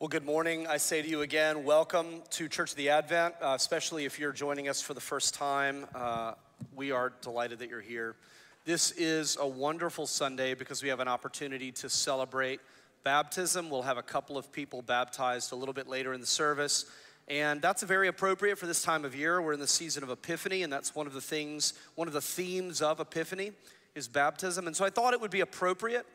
Well, 0.00 0.06
good 0.06 0.24
morning. 0.24 0.68
I 0.68 0.76
say 0.76 1.02
to 1.02 1.08
you 1.08 1.22
again, 1.22 1.64
welcome 1.64 2.22
to 2.30 2.46
Church 2.46 2.70
of 2.70 2.76
the 2.76 2.90
Advent, 2.90 3.34
uh, 3.42 3.54
especially 3.56 4.04
if 4.04 4.16
you're 4.16 4.30
joining 4.30 4.68
us 4.68 4.80
for 4.80 4.94
the 4.94 5.00
first 5.00 5.34
time. 5.34 5.88
Uh, 5.92 6.34
we 6.76 6.92
are 6.92 7.12
delighted 7.20 7.58
that 7.58 7.68
you're 7.68 7.80
here. 7.80 8.14
This 8.64 8.92
is 8.92 9.36
a 9.40 9.46
wonderful 9.48 10.06
Sunday 10.06 10.54
because 10.54 10.84
we 10.84 10.88
have 10.88 11.00
an 11.00 11.08
opportunity 11.08 11.72
to 11.72 11.88
celebrate 11.88 12.60
baptism. 13.02 13.70
We'll 13.70 13.82
have 13.82 13.98
a 13.98 14.02
couple 14.04 14.38
of 14.38 14.52
people 14.52 14.82
baptized 14.82 15.50
a 15.50 15.56
little 15.56 15.74
bit 15.74 15.88
later 15.88 16.12
in 16.12 16.20
the 16.20 16.28
service. 16.28 16.84
And 17.26 17.60
that's 17.60 17.82
very 17.82 18.06
appropriate 18.06 18.56
for 18.56 18.68
this 18.68 18.82
time 18.82 19.04
of 19.04 19.16
year. 19.16 19.42
We're 19.42 19.54
in 19.54 19.60
the 19.60 19.66
season 19.66 20.04
of 20.04 20.10
Epiphany, 20.10 20.62
and 20.62 20.72
that's 20.72 20.94
one 20.94 21.08
of 21.08 21.12
the 21.12 21.20
things, 21.20 21.72
one 21.96 22.06
of 22.06 22.14
the 22.14 22.20
themes 22.20 22.82
of 22.82 23.00
Epiphany 23.00 23.50
is 23.96 24.06
baptism. 24.06 24.68
And 24.68 24.76
so 24.76 24.84
I 24.84 24.90
thought 24.90 25.12
it 25.12 25.20
would 25.20 25.32
be 25.32 25.40
appropriate 25.40 26.06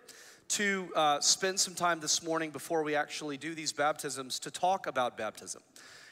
to 0.50 0.90
uh, 0.96 1.20
spend 1.20 1.60
some 1.60 1.76
time 1.76 2.00
this 2.00 2.24
morning 2.24 2.52
before 2.52 2.84
we 2.84 2.96
actually 2.96 3.38
do 3.38 3.56
these 3.56 3.72
baptisms 3.72 4.40
to 4.40 4.52
talk 4.52 4.88
about 4.88 5.18
baptism. 5.18 5.62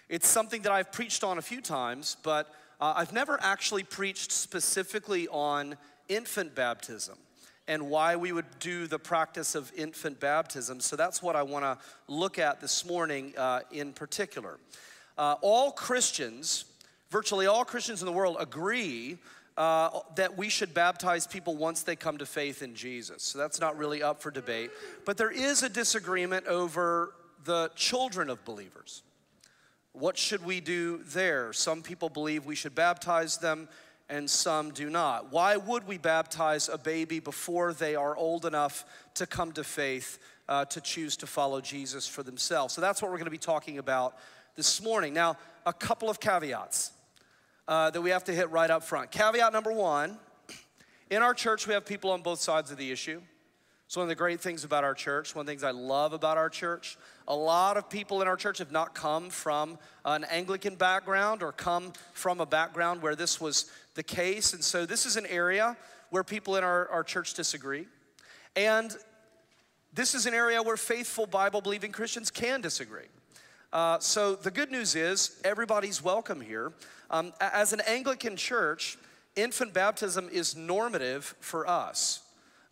It's 0.10 0.28
something 0.28 0.62
that 0.64 0.72
I've 0.72 0.92
preached 0.92 1.24
on 1.24 1.38
a 1.38 1.42
few 1.42 1.62
times, 1.62 2.18
but 2.24 2.54
uh, 2.80 2.94
I've 2.96 3.14
never 3.14 3.40
actually 3.42 3.84
preached 3.84 4.32
specifically 4.32 5.28
on 5.28 5.76
infant 6.10 6.56
baptism 6.56 7.18
and 7.68 7.90
why 7.90 8.16
we 8.16 8.32
would 8.32 8.60
do 8.60 8.88
the 8.88 9.00
practice 9.00 9.56
of 9.56 9.72
infant 9.78 10.20
baptism. 10.20 10.80
So 10.80 10.96
that's 10.96 11.22
what 11.22 11.36
I 11.36 11.44
want 11.44 11.64
to 11.64 11.78
look 12.08 12.40
at 12.40 12.60
this 12.60 12.86
morning 12.86 13.34
uh, 13.38 13.62
in 13.72 13.94
particular. 13.94 14.58
Uh, 15.18 15.36
all 15.42 15.72
Christians, 15.72 16.66
virtually 17.10 17.46
all 17.46 17.64
Christians 17.64 18.02
in 18.02 18.08
the 18.08 18.12
world, 18.12 18.38
agree 18.40 19.20
uh, 19.58 20.00
that 20.16 20.38
we 20.38 20.50
should 20.50 20.74
baptize 20.74 21.28
people 21.28 21.56
once 21.56 21.84
they 21.84 21.96
come 21.96 22.18
to 22.18 22.26
faith 22.26 22.62
in 22.62 22.74
Jesus. 22.74 23.24
So 23.24 23.38
that's 23.38 23.60
not 23.60 23.78
really 23.78 24.02
up 24.02 24.22
for 24.22 24.32
debate. 24.32 24.72
But 25.06 25.18
there 25.18 25.32
is 25.32 25.64
a 25.64 25.70
disagreement 25.70 26.48
over 26.48 27.14
the 27.44 27.70
children 27.76 28.30
of 28.30 28.44
believers. 28.46 29.04
What 29.94 30.18
should 30.18 30.46
we 30.46 30.62
do 30.62 31.02
there? 31.04 31.52
Some 31.52 31.82
people 31.82 32.08
believe 32.10 32.46
we 32.46 32.56
should 32.56 32.76
baptize 32.76 33.38
them 33.38 33.68
and 34.10 34.30
some 34.30 34.72
do 34.72 34.90
not. 34.90 35.32
Why 35.32 35.56
would 35.56 35.88
we 35.88 35.98
baptize 35.98 36.70
a 36.70 36.78
baby 36.78 37.20
before 37.20 37.74
they 37.74 37.96
are 37.96 38.16
old 38.16 38.46
enough 38.46 38.86
to 39.16 39.26
come 39.26 39.54
to 39.54 39.64
faith, 39.64 40.20
uh, 40.50 40.66
to 40.66 40.82
choose 40.82 41.16
to 41.18 41.28
follow 41.28 41.62
Jesus 41.62 42.08
for 42.08 42.22
themselves? 42.22 42.74
So 42.74 42.82
that's 42.82 43.02
what 43.02 43.10
we're 43.10 43.18
going 43.18 43.26
to 43.26 43.32
be 43.32 43.38
talking 43.38 43.78
about 43.78 44.18
this 44.56 44.82
morning. 44.82 45.14
Now, 45.14 45.38
a 45.66 45.72
couple 45.72 46.10
of 46.10 46.20
caveats 46.20 46.92
uh, 47.72 47.90
that 47.90 48.02
we 48.02 48.10
have 48.10 48.26
to 48.26 48.34
hit 48.34 48.52
right 48.52 48.70
up 48.70 48.84
front. 48.84 49.12
Caveat 49.12 49.54
number 49.54 49.72
one 49.72 50.18
in 51.10 51.22
our 51.22 51.34
church, 51.34 51.68
we 51.68 51.74
have 51.74 51.86
people 51.86 52.12
on 52.12 52.22
both 52.22 52.42
sides 52.42 52.70
of 52.70 52.76
the 52.76 52.92
issue. 52.92 53.22
It's 53.86 53.96
one 53.96 54.04
of 54.04 54.10
the 54.10 54.16
great 54.16 54.42
things 54.42 54.66
about 54.66 54.84
our 54.84 54.94
church, 54.94 55.34
one 55.34 55.44
of 55.44 55.46
the 55.48 55.52
things 55.54 55.64
I 55.64 55.72
love 55.72 56.12
about 56.12 56.38
our 56.38 56.50
church. 56.50 56.98
A 57.30 57.36
lot 57.36 57.78
of 57.78 57.90
people 57.90 58.22
in 58.22 58.28
our 58.28 58.36
church 58.36 58.58
have 58.58 58.74
not 58.74 58.94
come 58.94 59.30
from 59.30 59.78
an 60.04 60.26
Anglican 60.26 60.76
background 60.76 61.42
or 61.42 61.54
come 61.54 61.94
from 62.12 62.42
a 62.42 62.46
background 62.46 63.02
where 63.02 63.16
this 63.16 63.40
was 63.40 63.72
the 63.96 64.04
case. 64.04 64.52
And 64.52 64.62
so 64.62 64.86
this 64.86 65.06
is 65.06 65.16
an 65.16 65.26
area 65.28 65.78
where 66.10 66.26
people 66.26 66.58
in 66.58 66.66
our, 66.66 66.90
our 66.90 67.06
church 67.06 67.36
disagree. 67.36 67.88
And 68.58 68.94
this 69.94 70.14
is 70.14 70.26
an 70.26 70.34
area 70.34 70.62
where 70.62 70.76
faithful 70.76 71.26
Bible 71.26 71.62
believing 71.62 71.94
Christians 71.94 72.32
can 72.32 72.60
disagree. 72.60 73.08
Uh, 73.74 73.98
so 74.00 74.36
the 74.36 74.52
good 74.52 74.70
news 74.70 74.96
is 74.96 75.40
everybody's 75.46 76.04
welcome 76.04 76.42
here. 76.42 76.74
Um, 77.10 77.32
as 77.40 77.72
an 77.72 77.82
Anglican 77.88 78.36
church, 78.36 78.98
infant 79.36 79.74
baptism 79.74 80.30
is 80.32 80.58
normative 80.58 81.36
for 81.40 81.66
us. 81.68 82.22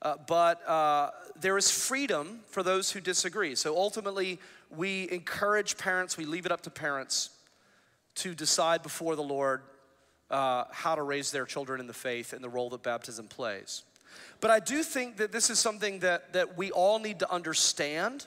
Uh, 0.02 0.16
but 0.28 0.67
uh, 0.67 1.11
there 1.39 1.58
is 1.58 1.72
freedom 1.72 2.41
for 2.47 2.64
those 2.64 2.91
who 2.91 3.00
disagree. 3.00 3.56
So 3.56 3.78
ultimately, 3.78 4.39
we 4.75 5.09
encourage 5.09 5.78
parents, 5.78 6.17
we 6.17 6.25
leave 6.25 6.45
it 6.45 6.52
up 6.52 6.61
to 6.61 6.69
parents 6.69 7.30
to 8.16 8.36
decide 8.36 8.84
before 8.84 9.16
the 9.16 9.23
Lord 9.23 9.61
uh, 10.29 10.66
how 10.72 10.96
to 10.96 11.02
raise 11.02 11.31
their 11.31 11.46
children 11.46 11.79
in 11.79 11.88
the 11.88 11.94
faith 11.94 12.34
and 12.34 12.44
the 12.44 12.50
role 12.50 12.69
that 12.72 12.84
baptism 12.84 13.28
plays. 13.28 13.84
But 14.41 14.52
I 14.52 14.59
do 14.59 14.84
think 14.84 15.18
that 15.18 15.31
this 15.31 15.50
is 15.50 15.59
something 15.59 16.00
that, 16.00 16.34
that 16.34 16.57
we 16.57 16.72
all 16.72 17.00
need 17.00 17.19
to 17.19 17.31
understand. 17.31 18.25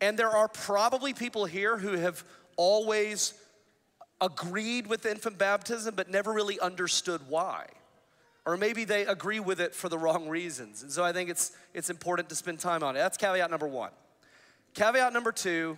And 0.00 0.18
there 0.18 0.30
are 0.30 0.48
probably 0.48 1.12
people 1.12 1.44
here 1.44 1.76
who 1.78 1.92
have 1.92 2.24
always 2.56 3.34
agreed 4.20 4.86
with 4.86 5.06
infant 5.06 5.38
baptism 5.38 5.94
but 5.94 6.10
never 6.10 6.32
really 6.32 6.58
understood 6.60 7.20
why. 7.28 7.66
Or 8.44 8.56
maybe 8.56 8.84
they 8.84 9.04
agree 9.06 9.40
with 9.40 9.60
it 9.60 9.74
for 9.74 9.88
the 9.88 9.98
wrong 9.98 10.28
reasons. 10.28 10.82
And 10.82 10.90
so 10.90 11.04
I 11.04 11.12
think 11.12 11.28
it's, 11.28 11.52
it's 11.74 11.90
important 11.90 12.28
to 12.30 12.34
spend 12.34 12.60
time 12.60 12.82
on 12.82 12.96
it. 12.96 13.00
That's 13.00 13.16
caveat 13.16 13.50
number 13.50 13.68
one. 13.68 13.90
Caveat 14.74 15.12
number 15.12 15.32
two 15.32 15.76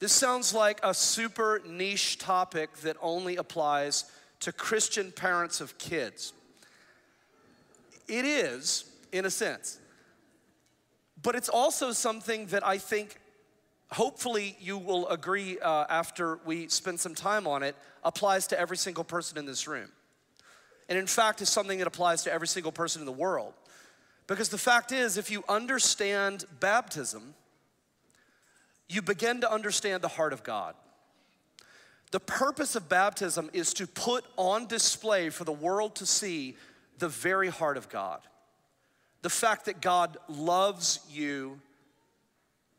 this 0.00 0.12
sounds 0.12 0.54
like 0.54 0.78
a 0.84 0.94
super 0.94 1.60
niche 1.66 2.18
topic 2.18 2.76
that 2.78 2.96
only 3.02 3.36
applies 3.36 4.04
to 4.40 4.52
Christian 4.52 5.10
parents 5.10 5.60
of 5.60 5.76
kids. 5.78 6.32
It 8.06 8.24
is, 8.24 8.84
in 9.10 9.24
a 9.24 9.30
sense. 9.30 9.80
But 11.20 11.34
it's 11.34 11.48
also 11.48 11.90
something 11.90 12.46
that 12.46 12.64
I 12.64 12.78
think 12.78 13.18
hopefully 13.90 14.56
you 14.60 14.78
will 14.78 15.08
agree 15.08 15.58
uh, 15.58 15.86
after 15.88 16.38
we 16.44 16.68
spend 16.68 17.00
some 17.00 17.14
time 17.14 17.46
on 17.46 17.62
it, 17.62 17.74
applies 18.04 18.46
to 18.48 18.58
every 18.58 18.76
single 18.76 19.04
person 19.04 19.38
in 19.38 19.46
this 19.46 19.66
room. 19.66 19.88
And 20.88 20.98
in 20.98 21.06
fact, 21.06 21.42
is 21.42 21.48
something 21.48 21.78
that 21.78 21.86
applies 21.86 22.22
to 22.24 22.32
every 22.32 22.48
single 22.48 22.72
person 22.72 23.00
in 23.02 23.06
the 23.06 23.12
world. 23.12 23.54
Because 24.26 24.48
the 24.48 24.58
fact 24.58 24.92
is, 24.92 25.16
if 25.16 25.30
you 25.30 25.42
understand 25.48 26.44
baptism, 26.60 27.34
you 28.88 29.02
begin 29.02 29.40
to 29.40 29.52
understand 29.52 30.02
the 30.02 30.08
heart 30.08 30.32
of 30.32 30.42
God. 30.42 30.74
The 32.10 32.20
purpose 32.20 32.74
of 32.74 32.88
baptism 32.88 33.50
is 33.52 33.74
to 33.74 33.86
put 33.86 34.24
on 34.36 34.66
display 34.66 35.28
for 35.28 35.44
the 35.44 35.52
world 35.52 35.96
to 35.96 36.06
see 36.06 36.56
the 36.98 37.08
very 37.08 37.48
heart 37.48 37.76
of 37.76 37.88
God. 37.90 38.20
The 39.20 39.30
fact 39.30 39.66
that 39.66 39.82
God 39.82 40.16
loves 40.28 41.00
you 41.10 41.60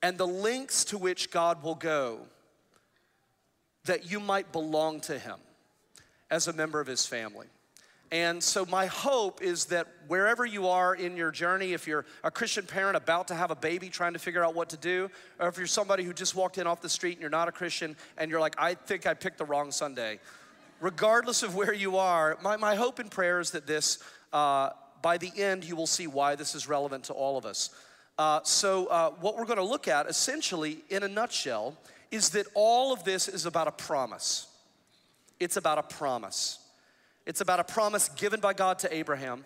and 0.01 0.17
the 0.17 0.27
lengths 0.27 0.85
to 0.85 0.97
which 0.97 1.31
God 1.31 1.63
will 1.63 1.75
go 1.75 2.19
that 3.85 4.09
you 4.09 4.19
might 4.19 4.51
belong 4.51 4.99
to 5.01 5.17
Him 5.17 5.37
as 6.29 6.47
a 6.47 6.53
member 6.53 6.79
of 6.79 6.87
His 6.87 7.05
family. 7.05 7.47
And 8.11 8.41
so, 8.41 8.65
my 8.65 8.87
hope 8.87 9.41
is 9.41 9.65
that 9.65 9.87
wherever 10.07 10.43
you 10.43 10.67
are 10.67 10.95
in 10.95 11.15
your 11.15 11.29
journey, 11.29 11.73
if 11.73 11.87
you're 11.87 12.05
a 12.23 12.31
Christian 12.31 12.65
parent 12.65 12.97
about 12.97 13.27
to 13.27 13.35
have 13.35 13.51
a 13.51 13.55
baby 13.55 13.89
trying 13.89 14.13
to 14.13 14.19
figure 14.19 14.43
out 14.43 14.55
what 14.55 14.69
to 14.69 14.77
do, 14.77 15.11
or 15.39 15.47
if 15.47 15.57
you're 15.57 15.67
somebody 15.67 16.03
who 16.03 16.13
just 16.13 16.33
walked 16.33 16.57
in 16.57 16.65
off 16.65 16.81
the 16.81 16.89
street 16.89 17.13
and 17.13 17.21
you're 17.21 17.29
not 17.29 17.47
a 17.47 17.51
Christian 17.51 17.95
and 18.17 18.31
you're 18.31 18.39
like, 18.39 18.55
I 18.57 18.73
think 18.73 19.05
I 19.05 19.13
picked 19.13 19.37
the 19.37 19.45
wrong 19.45 19.71
Sunday, 19.71 20.19
regardless 20.81 21.43
of 21.43 21.55
where 21.55 21.73
you 21.73 21.97
are, 21.97 22.37
my, 22.41 22.57
my 22.57 22.73
hope 22.73 22.97
and 22.97 23.11
prayer 23.11 23.39
is 23.39 23.51
that 23.51 23.67
this, 23.67 23.99
uh, 24.33 24.71
by 25.03 25.19
the 25.19 25.31
end, 25.37 25.63
you 25.63 25.75
will 25.75 25.87
see 25.87 26.07
why 26.07 26.35
this 26.35 26.55
is 26.55 26.67
relevant 26.67 27.05
to 27.05 27.13
all 27.13 27.37
of 27.37 27.45
us. 27.45 27.69
Uh, 28.19 28.41
so, 28.43 28.87
uh, 28.87 29.11
what 29.21 29.37
we're 29.37 29.45
going 29.45 29.55
to 29.55 29.63
look 29.63 29.87
at 29.87 30.05
essentially, 30.09 30.79
in 30.89 31.03
a 31.03 31.07
nutshell, 31.07 31.77
is 32.11 32.31
that 32.31 32.45
all 32.53 32.91
of 32.91 33.05
this 33.05 33.29
is 33.29 33.45
about 33.45 33.69
a 33.69 33.71
promise. 33.71 34.47
It's 35.39 35.55
about 35.55 35.77
a 35.77 35.83
promise. 35.83 36.59
It's 37.25 37.39
about 37.39 37.61
a 37.61 37.63
promise 37.63 38.09
given 38.09 38.41
by 38.41 38.51
God 38.51 38.77
to 38.79 38.93
Abraham, 38.93 39.45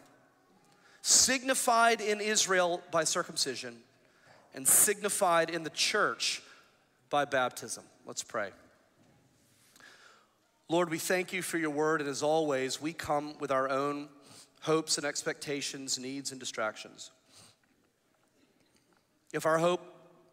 signified 1.03 2.01
in 2.01 2.19
Israel 2.19 2.81
by 2.89 3.03
circumcision, 3.03 3.77
and 4.55 4.67
signified 4.67 5.51
in 5.51 5.61
the 5.61 5.69
church 5.69 6.41
by 7.11 7.25
baptism. 7.25 7.83
Let's 8.07 8.23
pray. 8.23 8.49
Lord, 10.67 10.89
we 10.89 10.97
thank 10.97 11.31
you 11.31 11.43
for 11.43 11.59
your 11.59 11.69
word, 11.69 12.01
and 12.01 12.09
as 12.09 12.23
always, 12.23 12.81
we 12.81 12.91
come 12.91 13.35
with 13.39 13.51
our 13.51 13.69
own 13.69 14.09
hopes 14.61 14.97
and 14.97 15.05
expectations, 15.05 15.99
needs 15.99 16.31
and 16.31 16.39
distractions. 16.39 17.11
If 19.33 19.45
our 19.45 19.57
hope 19.57 19.81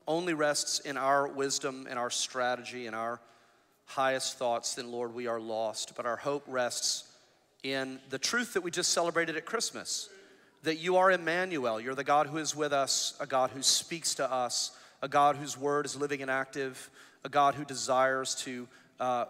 only 0.07 0.35
rests 0.35 0.81
in 0.81 0.97
our 0.97 1.27
wisdom 1.27 1.87
and 1.89 1.99
our 1.99 2.11
strategy 2.11 2.87
and 2.87 2.95
our 2.95 3.21
highest 3.87 4.39
thoughts, 4.39 4.75
then 4.75 4.93
Lord, 4.93 5.15
we 5.15 5.27
are 5.27 5.41
lost. 5.41 5.95
But 5.97 6.07
our 6.07 6.17
hope 6.17 6.45
rests 6.47 7.05
in 7.63 7.99
the 8.11 8.19
truth 8.19 8.55
that 8.55 8.63
we 8.63 8.71
just 8.71 8.93
celebrated 8.93 9.37
at 9.37 9.45
Christmas 9.45 10.09
that 10.63 10.77
you 10.77 10.97
are 10.97 11.11
Emmanuel. 11.11 11.81
You're 11.81 11.95
the 11.95 12.05
God 12.05 12.27
who 12.27 12.37
is 12.37 12.55
with 12.55 12.73
us, 12.73 13.15
a 13.21 13.27
God 13.27 13.51
who 13.51 13.63
speaks 13.63 14.15
to 14.17 14.31
us, 14.31 14.73
a 15.03 15.09
God 15.09 15.37
whose 15.37 15.57
word 15.57 15.87
is 15.87 15.97
living 15.97 16.23
and 16.23 16.31
active, 16.31 16.91
a 17.25 17.29
God 17.29 17.55
who 17.55 17.65
desires 17.65 18.35
to 18.37 18.69
uh, 18.99 19.25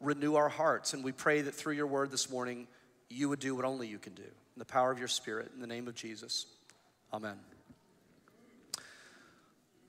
renew 0.00 0.34
our 0.34 0.48
hearts. 0.48 0.92
And 0.92 1.02
we 1.02 1.12
pray 1.12 1.40
that 1.42 1.54
through 1.54 1.74
your 1.74 1.86
word 1.86 2.10
this 2.10 2.30
morning, 2.30 2.66
you 3.08 3.28
would 3.28 3.40
do 3.40 3.54
what 3.54 3.64
only 3.64 3.86
you 3.88 3.98
can 3.98 4.14
do. 4.14 4.22
In 4.22 4.58
the 4.58 4.64
power 4.64 4.90
of 4.90 4.98
your 4.98 5.08
spirit, 5.08 5.50
in 5.54 5.60
the 5.60 5.66
name 5.66 5.88
of 5.88 5.94
Jesus. 5.94 6.46
Amen. 7.12 7.51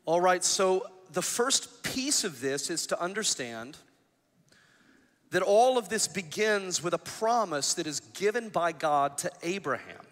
All 0.06 0.20
right, 0.20 0.44
so 0.44 0.86
the 1.14 1.22
first 1.22 1.82
piece 1.84 2.26
of 2.26 2.42
this 2.42 2.70
is 2.70 2.88
to 2.88 3.02
understand 3.02 3.78
that 5.32 5.42
all 5.42 5.78
of 5.78 5.88
this 5.88 6.08
begins 6.08 6.84
with 6.84 6.94
a 6.94 6.98
promise 6.98 7.74
that 7.76 7.88
is 7.88 8.02
given 8.02 8.50
by 8.50 8.74
God 8.74 9.18
to 9.20 9.32
Abraham. 9.42 10.06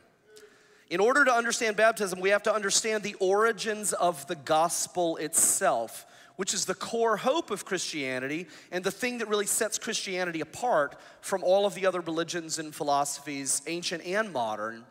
In 0.90 1.00
order 1.00 1.26
to 1.26 1.34
understand 1.34 1.76
baptism, 1.76 2.20
we 2.22 2.30
have 2.30 2.44
to 2.44 2.54
understand 2.54 3.04
the 3.04 3.16
origins 3.16 3.92
of 3.94 4.26
the 4.28 4.36
gospel 4.36 5.18
itself, 5.18 6.06
which 6.38 6.54
is 6.54 6.66
the 6.66 6.74
core 6.74 7.18
hope 7.18 7.52
of 7.52 7.66
Christianity 7.66 8.48
and 8.72 8.84
the 8.84 8.92
thing 8.92 9.18
that 9.18 9.28
really 9.28 9.46
sets 9.46 9.78
Christianity 9.78 10.40
apart 10.40 10.96
from 11.20 11.44
all 11.44 11.66
of 11.66 11.76
the 11.76 11.86
other 11.86 12.02
religions 12.02 12.60
and 12.60 12.74
philosophies, 12.74 13.62
ancient 13.68 14.06
and 14.06 14.32
modern, 14.32 14.86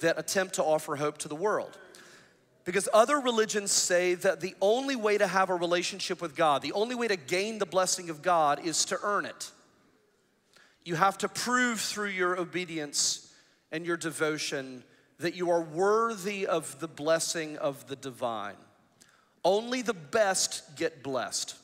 that 0.00 0.18
attempt 0.18 0.54
to 0.54 0.64
offer 0.64 0.96
hope 0.96 1.18
to 1.18 1.28
the 1.28 1.34
world. 1.34 1.78
Because 2.64 2.88
other 2.92 3.18
religions 3.18 3.72
say 3.72 4.14
that 4.14 4.40
the 4.40 4.54
only 4.60 4.94
way 4.94 5.18
to 5.18 5.26
have 5.26 5.50
a 5.50 5.54
relationship 5.54 6.22
with 6.22 6.36
God, 6.36 6.62
the 6.62 6.72
only 6.72 6.94
way 6.94 7.08
to 7.08 7.16
gain 7.16 7.58
the 7.58 7.66
blessing 7.66 8.08
of 8.08 8.22
God 8.22 8.64
is 8.64 8.84
to 8.86 8.98
earn 9.02 9.24
it. 9.24 9.50
You 10.84 10.94
have 10.94 11.18
to 11.18 11.28
prove 11.28 11.80
through 11.80 12.10
your 12.10 12.38
obedience 12.38 13.32
and 13.72 13.84
your 13.84 13.96
devotion 13.96 14.84
that 15.18 15.34
you 15.34 15.50
are 15.50 15.62
worthy 15.62 16.46
of 16.46 16.78
the 16.80 16.88
blessing 16.88 17.56
of 17.58 17.86
the 17.88 17.96
divine. 17.96 18.56
Only 19.44 19.82
the 19.82 19.94
best 19.94 20.76
get 20.76 21.02
blessed. 21.02 21.56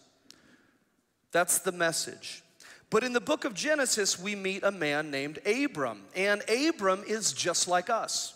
That's 1.30 1.58
the 1.58 1.72
message. 1.72 2.42
But 2.90 3.04
in 3.04 3.12
the 3.12 3.20
book 3.20 3.44
of 3.44 3.54
Genesis, 3.54 4.18
we 4.18 4.34
meet 4.34 4.62
a 4.62 4.70
man 4.70 5.10
named 5.10 5.38
Abram, 5.46 6.04
and 6.16 6.42
Abram 6.48 7.04
is 7.06 7.32
just 7.32 7.68
like 7.68 7.90
us. 7.90 8.34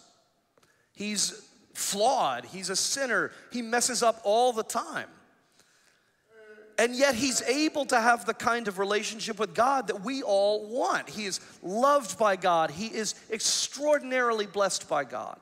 He's 0.94 1.48
flawed, 1.74 2.44
he's 2.46 2.70
a 2.70 2.76
sinner, 2.76 3.30
he 3.50 3.62
messes 3.62 4.02
up 4.02 4.20
all 4.24 4.52
the 4.52 4.62
time. 4.62 5.08
And 6.78 6.96
yet 6.96 7.14
he's 7.14 7.42
able 7.42 7.84
to 7.86 8.00
have 8.00 8.24
the 8.24 8.34
kind 8.34 8.66
of 8.66 8.78
relationship 8.78 9.38
with 9.38 9.54
God 9.54 9.88
that 9.88 10.02
we 10.02 10.22
all 10.22 10.66
want. 10.66 11.08
He 11.08 11.26
is 11.26 11.40
loved 11.62 12.18
by 12.18 12.36
God, 12.36 12.70
he 12.70 12.86
is 12.86 13.14
extraordinarily 13.30 14.46
blessed 14.46 14.88
by 14.88 15.04
God. 15.04 15.38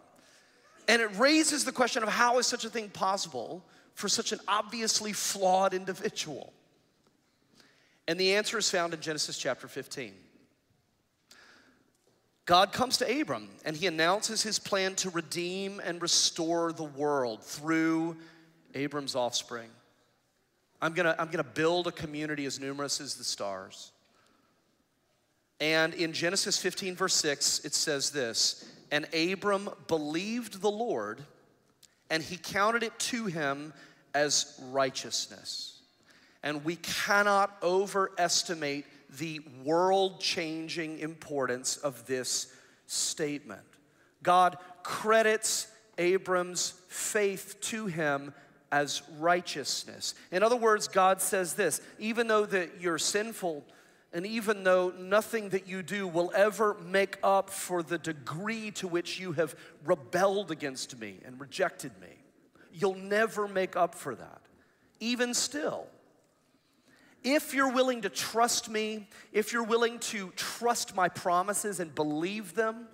And 0.89 1.01
it 1.01 1.17
raises 1.19 1.65
the 1.65 1.73
question 1.73 2.03
of 2.03 2.09
how 2.09 2.39
is 2.39 2.47
such 2.47 2.65
a 2.65 2.71
thing 2.71 2.89
possible 2.89 3.65
for 3.95 4.09
such 4.09 4.33
an 4.33 4.41
obviously 4.49 5.13
flawed 5.13 5.73
individual? 5.73 6.53
And 8.09 8.19
the 8.19 8.35
answer 8.35 8.59
is 8.59 8.69
found 8.69 8.93
in 8.93 9.01
Genesis 9.01 9.39
chapter 9.39 9.69
15. 9.69 10.13
God 12.51 12.73
comes 12.73 12.97
to 12.97 13.21
Abram 13.21 13.49
and 13.65 13.77
he 13.77 13.87
announces 13.87 14.43
his 14.43 14.59
plan 14.59 14.97
to 14.97 15.11
redeem 15.11 15.81
and 15.85 16.03
restore 16.03 16.73
the 16.73 16.83
world 16.83 17.45
through 17.45 18.17
Abram's 18.75 19.15
offspring. 19.15 19.71
I'm 20.83 20.93
gonna, 20.93 21.15
I'm 21.17 21.29
gonna 21.29 21.45
build 21.45 21.87
a 21.87 21.93
community 21.93 22.47
as 22.47 22.59
numerous 22.59 23.01
as 23.01 23.15
the 23.15 23.23
stars. 23.23 23.93
And 25.61 25.95
in 25.95 26.13
Genesis 26.13 26.59
15, 26.59 26.97
verse 26.97 27.15
6, 27.15 27.65
it 27.65 27.73
says 27.73 28.11
this 28.11 28.69
And 28.91 29.07
Abram 29.15 29.71
believed 29.87 30.61
the 30.61 30.73
Lord, 30.73 31.21
and 32.11 32.21
he 32.21 32.37
counted 32.37 32.83
it 32.83 32.99
to 32.99 33.27
him 33.27 33.73
as 34.13 34.61
righteousness. 34.73 35.79
And 36.43 36.65
we 36.65 36.75
cannot 36.75 37.57
overestimate 37.63 38.87
the 39.19 39.41
world 39.65 40.21
changing 40.21 40.99
importance 40.99 41.77
of 41.77 42.07
this 42.07 42.53
statement. 42.87 43.63
God 44.23 44.59
credits 44.83 45.69
Abram's 45.99 46.75
faith 46.89 47.57
to 47.63 47.87
him 47.87 48.35
as 48.73 49.03
righteousness. 49.19 50.15
In 50.31 50.43
other 50.43 50.57
words, 50.57 50.89
God 50.89 51.21
says 51.21 51.55
this 51.55 51.81
even 51.99 52.27
though 52.27 52.47
that 52.47 52.81
you're 52.81 52.99
sinful, 52.99 53.65
and 54.13 54.27
even 54.27 54.65
though 54.65 54.93
nothing 54.99 55.51
that 55.51 55.69
you 55.69 55.83
do 55.83 56.07
will 56.07 56.33
ever 56.35 56.77
make 56.85 57.17
up 57.23 57.49
for 57.49 57.83
the 57.83 57.99
degree 57.99 58.71
to 58.73 58.89
which 58.89 59.21
you 59.21 59.33
have 59.33 59.55
rebelled 59.85 60.51
against 60.51 60.99
me 60.99 61.19
and 61.25 61.41
rejected 61.41 61.93
me, 62.01 62.09
you'll 62.73 62.95
never 62.97 63.47
make 63.47 63.77
up 63.77 63.95
for 63.95 64.15
that. 64.15 64.41
Even 64.99 65.33
still, 65.33 65.87
if 67.23 67.53
you're 67.55 67.73
willing 67.73 68.03
to 68.03 68.09
trust 68.09 68.69
me, 68.69 69.09
if 69.33 69.53
you're 69.53 69.65
willing 69.65 69.99
to 69.99 70.33
trust 70.37 70.95
my 70.95 71.09
promises 71.09 71.81
and 71.81 71.95
believe 71.95 72.55
them, 72.55 72.87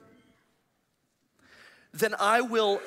then 1.93 2.15
I 2.19 2.41
will 2.41 2.81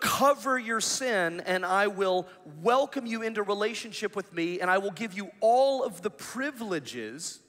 cover 0.00 0.58
your 0.58 0.80
sin 0.80 1.42
and 1.46 1.64
I 1.64 1.86
will 1.88 2.28
welcome 2.62 3.06
you 3.06 3.22
into 3.22 3.42
relationship 3.42 4.14
with 4.14 4.32
me 4.32 4.60
and 4.60 4.70
I 4.70 4.78
will 4.78 4.90
give 4.90 5.14
you 5.14 5.30
all 5.40 5.82
of 5.82 6.02
the 6.02 6.10
privileges 6.10 7.40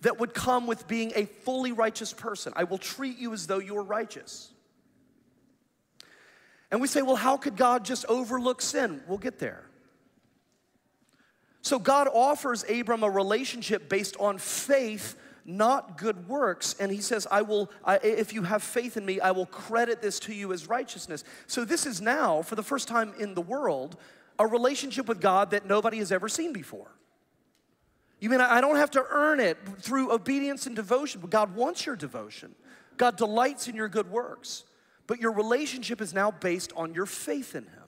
that 0.00 0.18
would 0.18 0.34
come 0.34 0.66
with 0.66 0.86
being 0.86 1.12
a 1.14 1.26
fully 1.26 1.72
righteous 1.72 2.12
person. 2.12 2.52
I 2.56 2.64
will 2.64 2.78
treat 2.78 3.18
you 3.18 3.32
as 3.32 3.46
though 3.46 3.58
you 3.58 3.74
were 3.74 3.82
righteous. 3.82 4.52
And 6.70 6.80
we 6.80 6.88
say, 6.88 7.02
well, 7.02 7.16
how 7.16 7.36
could 7.36 7.56
God 7.56 7.84
just 7.84 8.04
overlook 8.06 8.60
sin? 8.60 9.02
We'll 9.06 9.18
get 9.18 9.38
there. 9.38 9.64
So 11.64 11.78
God 11.78 12.08
offers 12.12 12.64
Abram 12.70 13.02
a 13.02 13.10
relationship 13.10 13.88
based 13.88 14.16
on 14.20 14.38
faith 14.38 15.16
not 15.46 15.98
good 15.98 16.28
works. 16.28 16.76
And 16.78 16.92
he 16.92 17.00
says, 17.00 17.26
I 17.30 17.42
will, 17.42 17.70
I, 17.84 17.96
if 17.96 18.32
you 18.32 18.42
have 18.42 18.62
faith 18.62 18.96
in 18.96 19.04
me, 19.04 19.18
I 19.18 19.30
will 19.30 19.46
credit 19.46 20.00
this 20.00 20.18
to 20.20 20.34
you 20.34 20.52
as 20.52 20.68
righteousness. 20.68 21.24
So 21.46 21.64
this 21.64 21.86
is 21.86 22.00
now, 22.00 22.42
for 22.42 22.54
the 22.54 22.62
first 22.62 22.86
time 22.86 23.14
in 23.18 23.34
the 23.34 23.40
world, 23.40 23.96
a 24.38 24.46
relationship 24.46 25.08
with 25.08 25.20
God 25.20 25.50
that 25.50 25.66
nobody 25.66 25.98
has 25.98 26.12
ever 26.12 26.28
seen 26.28 26.52
before. 26.52 26.90
You 28.20 28.30
mean 28.30 28.40
I 28.40 28.60
don't 28.60 28.76
have 28.76 28.90
to 28.92 29.04
earn 29.10 29.40
it 29.40 29.58
through 29.80 30.12
obedience 30.12 30.66
and 30.66 30.76
devotion, 30.76 31.20
but 31.20 31.30
God 31.30 31.54
wants 31.54 31.84
your 31.84 31.96
devotion. 31.96 32.54
God 32.96 33.16
delights 33.16 33.68
in 33.68 33.74
your 33.74 33.88
good 33.88 34.10
works, 34.10 34.64
but 35.06 35.18
your 35.18 35.32
relationship 35.32 36.00
is 36.00 36.14
now 36.14 36.30
based 36.30 36.72
on 36.76 36.94
your 36.94 37.06
faith 37.06 37.54
in 37.54 37.64
Him. 37.64 37.82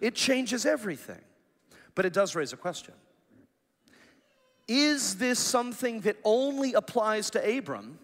It 0.00 0.14
changes 0.14 0.66
everything, 0.66 1.22
but 1.96 2.04
it 2.04 2.12
does 2.12 2.36
raise 2.36 2.52
a 2.52 2.56
question. 2.56 2.94
Is 4.68 5.16
this 5.16 5.40
something 5.40 6.00
that 6.02 6.16
only 6.22 6.74
applies 6.74 7.30
to 7.30 7.58
Abram? 7.58 7.98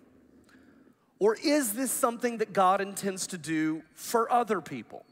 Or 1.20 1.36
is 1.36 1.74
this 1.74 1.92
something 1.92 2.38
that 2.38 2.52
God 2.52 2.80
intends 2.80 3.28
to 3.28 3.38
do 3.38 3.82
for 3.94 4.32
other 4.32 4.60
people? 4.60 5.04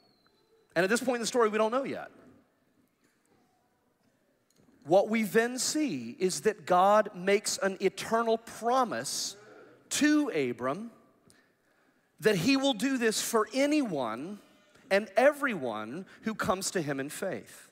And 0.74 0.82
at 0.82 0.90
this 0.90 1.00
point 1.00 1.16
in 1.16 1.20
the 1.20 1.26
story, 1.26 1.48
we 1.48 1.58
don't 1.58 1.70
know 1.70 1.84
yet. 1.84 2.10
What 4.84 5.08
we 5.08 5.22
then 5.22 5.58
see 5.58 6.16
is 6.18 6.40
that 6.42 6.66
God 6.66 7.10
makes 7.14 7.58
an 7.58 7.76
eternal 7.80 8.38
promise 8.38 9.36
to 9.90 10.30
Abram 10.30 10.90
that 12.20 12.36
he 12.36 12.56
will 12.56 12.74
do 12.74 12.96
this 12.96 13.20
for 13.20 13.46
anyone 13.52 14.38
and 14.90 15.08
everyone 15.16 16.06
who 16.22 16.34
comes 16.34 16.70
to 16.72 16.82
him 16.82 16.98
in 16.98 17.08
faith. 17.08 17.69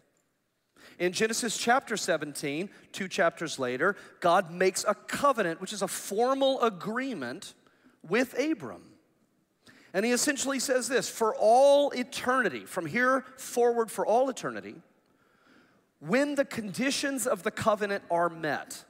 In 0.99 1.13
Genesis 1.13 1.57
chapter 1.57 1.97
17, 1.97 2.69
two 2.93 3.07
chapters 3.07 3.59
later, 3.59 3.95
God 4.21 4.51
makes 4.51 4.85
a 4.87 4.95
covenant, 4.95 5.61
which 5.61 5.73
is 5.73 5.83
a 5.83 5.89
formal 5.89 6.61
agreement 6.61 7.55
with 8.09 8.39
Abram. 8.39 8.83
And 9.95 10.05
he 10.05 10.13
essentially 10.13 10.59
says 10.59 10.89
this 10.89 11.09
for 11.09 11.35
all 11.37 11.91
eternity, 11.91 12.65
from 12.65 12.87
here 12.87 13.25
forward 13.37 13.91
for 13.91 14.05
all 14.05 14.29
eternity, 14.29 14.75
when 16.01 16.35
the 16.35 16.45
conditions 16.45 17.27
of 17.27 17.43
the 17.43 17.51
covenant 17.51 18.05
are 18.11 18.29
met, 18.29 18.85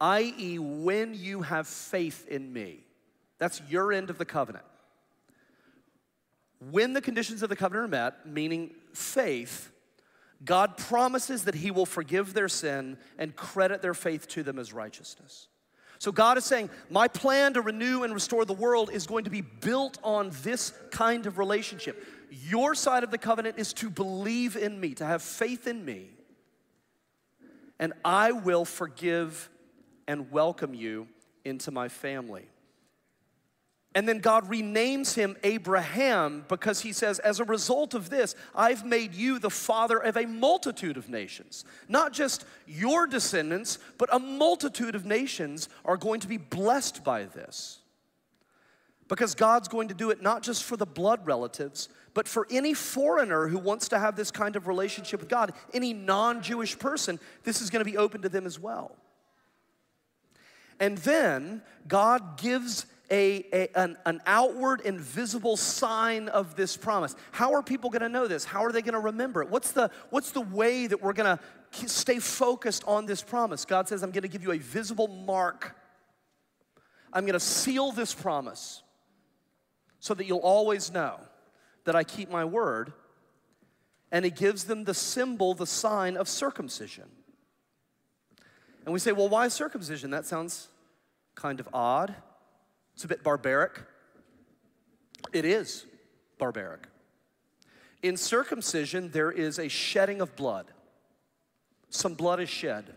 i.e., 0.00 0.58
when 0.58 1.14
you 1.14 1.42
have 1.42 1.66
faith 1.66 2.26
in 2.28 2.52
me, 2.52 2.84
that's 3.38 3.60
your 3.68 3.92
end 3.92 4.10
of 4.10 4.18
the 4.18 4.24
covenant. 4.24 4.64
When 6.70 6.92
the 6.92 7.00
conditions 7.00 7.42
of 7.42 7.48
the 7.48 7.56
covenant 7.56 7.86
are 7.86 7.88
met, 7.88 8.26
meaning 8.26 8.74
faith, 8.92 9.71
God 10.44 10.76
promises 10.76 11.44
that 11.44 11.54
He 11.54 11.70
will 11.70 11.86
forgive 11.86 12.34
their 12.34 12.48
sin 12.48 12.98
and 13.18 13.36
credit 13.36 13.82
their 13.82 13.94
faith 13.94 14.26
to 14.28 14.42
them 14.42 14.58
as 14.58 14.72
righteousness. 14.72 15.48
So 15.98 16.10
God 16.10 16.36
is 16.36 16.44
saying, 16.44 16.68
My 16.90 17.06
plan 17.06 17.54
to 17.54 17.60
renew 17.60 18.02
and 18.02 18.12
restore 18.12 18.44
the 18.44 18.52
world 18.52 18.90
is 18.90 19.06
going 19.06 19.24
to 19.24 19.30
be 19.30 19.40
built 19.40 19.98
on 20.02 20.32
this 20.42 20.72
kind 20.90 21.26
of 21.26 21.38
relationship. 21.38 22.04
Your 22.30 22.74
side 22.74 23.04
of 23.04 23.10
the 23.10 23.18
covenant 23.18 23.58
is 23.58 23.72
to 23.74 23.88
believe 23.88 24.56
in 24.56 24.80
me, 24.80 24.94
to 24.94 25.04
have 25.04 25.22
faith 25.22 25.68
in 25.68 25.84
me, 25.84 26.10
and 27.78 27.92
I 28.04 28.32
will 28.32 28.64
forgive 28.64 29.48
and 30.08 30.30
welcome 30.32 30.74
you 30.74 31.06
into 31.44 31.70
my 31.70 31.88
family. 31.88 32.46
And 33.94 34.08
then 34.08 34.20
God 34.20 34.48
renames 34.48 35.14
him 35.14 35.36
Abraham 35.42 36.46
because 36.48 36.80
he 36.80 36.92
says, 36.92 37.18
As 37.18 37.40
a 37.40 37.44
result 37.44 37.92
of 37.92 38.08
this, 38.08 38.34
I've 38.54 38.86
made 38.86 39.14
you 39.14 39.38
the 39.38 39.50
father 39.50 39.98
of 39.98 40.16
a 40.16 40.26
multitude 40.26 40.96
of 40.96 41.10
nations. 41.10 41.64
Not 41.88 42.12
just 42.12 42.46
your 42.66 43.06
descendants, 43.06 43.78
but 43.98 44.08
a 44.12 44.18
multitude 44.18 44.94
of 44.94 45.04
nations 45.04 45.68
are 45.84 45.98
going 45.98 46.20
to 46.20 46.28
be 46.28 46.38
blessed 46.38 47.04
by 47.04 47.24
this. 47.24 47.80
Because 49.08 49.34
God's 49.34 49.68
going 49.68 49.88
to 49.88 49.94
do 49.94 50.08
it 50.08 50.22
not 50.22 50.42
just 50.42 50.64
for 50.64 50.78
the 50.78 50.86
blood 50.86 51.26
relatives, 51.26 51.90
but 52.14 52.26
for 52.26 52.46
any 52.50 52.72
foreigner 52.72 53.46
who 53.48 53.58
wants 53.58 53.88
to 53.90 53.98
have 53.98 54.16
this 54.16 54.30
kind 54.30 54.56
of 54.56 54.66
relationship 54.66 55.20
with 55.20 55.28
God, 55.28 55.52
any 55.74 55.92
non 55.92 56.42
Jewish 56.42 56.78
person, 56.78 57.20
this 57.44 57.60
is 57.60 57.68
going 57.68 57.84
to 57.84 57.90
be 57.90 57.98
open 57.98 58.22
to 58.22 58.30
them 58.30 58.46
as 58.46 58.58
well. 58.58 58.96
And 60.80 60.96
then 60.98 61.62
God 61.86 62.38
gives 62.38 62.86
a, 63.12 63.44
a, 63.52 63.68
an, 63.78 63.98
an 64.06 64.22
outward 64.24 64.80
and 64.86 64.98
visible 64.98 65.58
sign 65.58 66.28
of 66.28 66.56
this 66.56 66.78
promise. 66.78 67.14
How 67.30 67.52
are 67.52 67.62
people 67.62 67.90
gonna 67.90 68.08
know 68.08 68.26
this? 68.26 68.44
How 68.46 68.64
are 68.64 68.72
they 68.72 68.80
gonna 68.80 68.98
remember 68.98 69.42
it? 69.42 69.50
What's 69.50 69.72
the, 69.72 69.90
what's 70.08 70.30
the 70.30 70.40
way 70.40 70.86
that 70.86 71.02
we're 71.02 71.12
gonna 71.12 71.38
stay 71.70 72.18
focused 72.18 72.82
on 72.86 73.04
this 73.04 73.22
promise? 73.22 73.66
God 73.66 73.86
says, 73.86 74.02
I'm 74.02 74.12
gonna 74.12 74.28
give 74.28 74.42
you 74.42 74.52
a 74.52 74.58
visible 74.58 75.08
mark. 75.08 75.76
I'm 77.12 77.26
gonna 77.26 77.38
seal 77.38 77.92
this 77.92 78.14
promise 78.14 78.82
so 80.00 80.14
that 80.14 80.24
you'll 80.24 80.38
always 80.38 80.90
know 80.90 81.20
that 81.84 81.94
I 81.94 82.04
keep 82.04 82.30
my 82.30 82.46
word. 82.46 82.94
And 84.10 84.24
He 84.24 84.30
gives 84.30 84.64
them 84.64 84.84
the 84.84 84.94
symbol, 84.94 85.52
the 85.52 85.66
sign 85.66 86.16
of 86.16 86.28
circumcision. 86.28 87.10
And 88.86 88.92
we 88.92 88.98
say, 88.98 89.12
well, 89.12 89.28
why 89.28 89.48
circumcision? 89.48 90.10
That 90.10 90.24
sounds 90.24 90.68
kind 91.34 91.60
of 91.60 91.68
odd. 91.74 92.14
It's 92.94 93.04
a 93.04 93.08
bit 93.08 93.22
barbaric. 93.22 93.80
It 95.32 95.44
is 95.44 95.86
barbaric. 96.38 96.86
In 98.02 98.16
circumcision, 98.16 99.10
there 99.10 99.30
is 99.30 99.58
a 99.58 99.68
shedding 99.68 100.20
of 100.20 100.34
blood. 100.36 100.66
Some 101.88 102.14
blood 102.14 102.40
is 102.40 102.48
shed. 102.48 102.94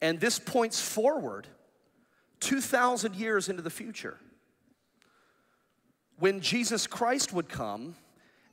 And 0.00 0.18
this 0.18 0.38
points 0.38 0.80
forward 0.80 1.46
2,000 2.40 3.14
years 3.14 3.48
into 3.48 3.62
the 3.62 3.70
future 3.70 4.18
when 6.18 6.40
Jesus 6.40 6.86
Christ 6.86 7.32
would 7.32 7.48
come 7.48 7.94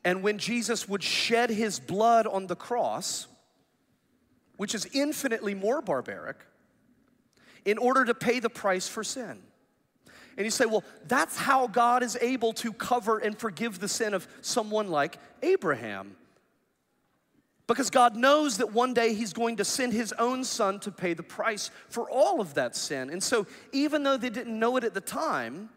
and 0.03 0.23
when 0.23 0.37
Jesus 0.37 0.87
would 0.87 1.03
shed 1.03 1.49
his 1.49 1.79
blood 1.79 2.25
on 2.25 2.47
the 2.47 2.55
cross, 2.55 3.27
which 4.57 4.73
is 4.73 4.87
infinitely 4.93 5.53
more 5.53 5.81
barbaric, 5.81 6.37
in 7.65 7.77
order 7.77 8.05
to 8.05 8.13
pay 8.13 8.39
the 8.39 8.49
price 8.49 8.87
for 8.87 9.03
sin. 9.03 9.41
And 10.39 10.45
you 10.45 10.51
say, 10.51 10.65
well, 10.65 10.85
that's 11.05 11.35
how 11.35 11.67
God 11.67 12.01
is 12.01 12.17
able 12.21 12.53
to 12.53 12.71
cover 12.71 13.17
and 13.19 13.37
forgive 13.37 13.79
the 13.79 13.89
sin 13.89 14.13
of 14.13 14.25
someone 14.39 14.87
like 14.87 15.17
Abraham. 15.43 16.15
Because 17.67 17.89
God 17.89 18.15
knows 18.15 18.57
that 18.59 18.71
one 18.71 18.93
day 18.93 19.13
He's 19.13 19.33
going 19.33 19.57
to 19.57 19.65
send 19.65 19.91
His 19.91 20.13
own 20.13 20.45
Son 20.45 20.79
to 20.79 20.91
pay 20.91 21.13
the 21.13 21.23
price 21.23 21.71
for 21.89 22.09
all 22.09 22.39
of 22.39 22.53
that 22.53 22.77
sin. 22.77 23.09
And 23.09 23.21
so, 23.21 23.47
even 23.73 24.03
though 24.03 24.15
they 24.15 24.29
didn't 24.29 24.57
know 24.57 24.77
it 24.77 24.85
at 24.85 24.93
the 24.93 25.01
time, 25.01 25.69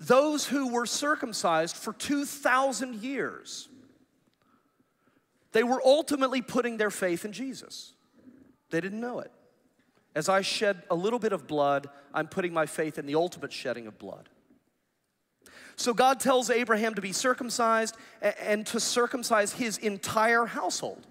those 0.00 0.46
who 0.46 0.72
were 0.72 0.86
circumcised 0.86 1.76
for 1.76 1.92
2,000 1.92 3.02
years, 3.02 3.68
they 5.52 5.62
were 5.62 5.82
ultimately 5.84 6.40
putting 6.40 6.78
their 6.78 6.90
faith 6.90 7.26
in 7.26 7.32
Jesus. 7.32 7.92
They 8.70 8.80
didn't 8.80 9.00
know 9.00 9.20
it. 9.20 9.30
As 10.16 10.30
I 10.30 10.40
shed 10.40 10.82
a 10.90 10.94
little 10.94 11.18
bit 11.18 11.34
of 11.34 11.46
blood, 11.46 11.90
I'm 12.14 12.26
putting 12.26 12.54
my 12.54 12.64
faith 12.64 12.98
in 12.98 13.04
the 13.04 13.16
ultimate 13.16 13.52
shedding 13.52 13.86
of 13.86 13.98
blood. 13.98 14.30
So 15.76 15.92
God 15.92 16.20
tells 16.20 16.48
Abraham 16.48 16.94
to 16.94 17.02
be 17.02 17.12
circumcised 17.12 17.94
and 18.22 18.66
to 18.68 18.80
circumcise 18.80 19.52
his 19.52 19.76
entire 19.76 20.46
household. 20.46 21.06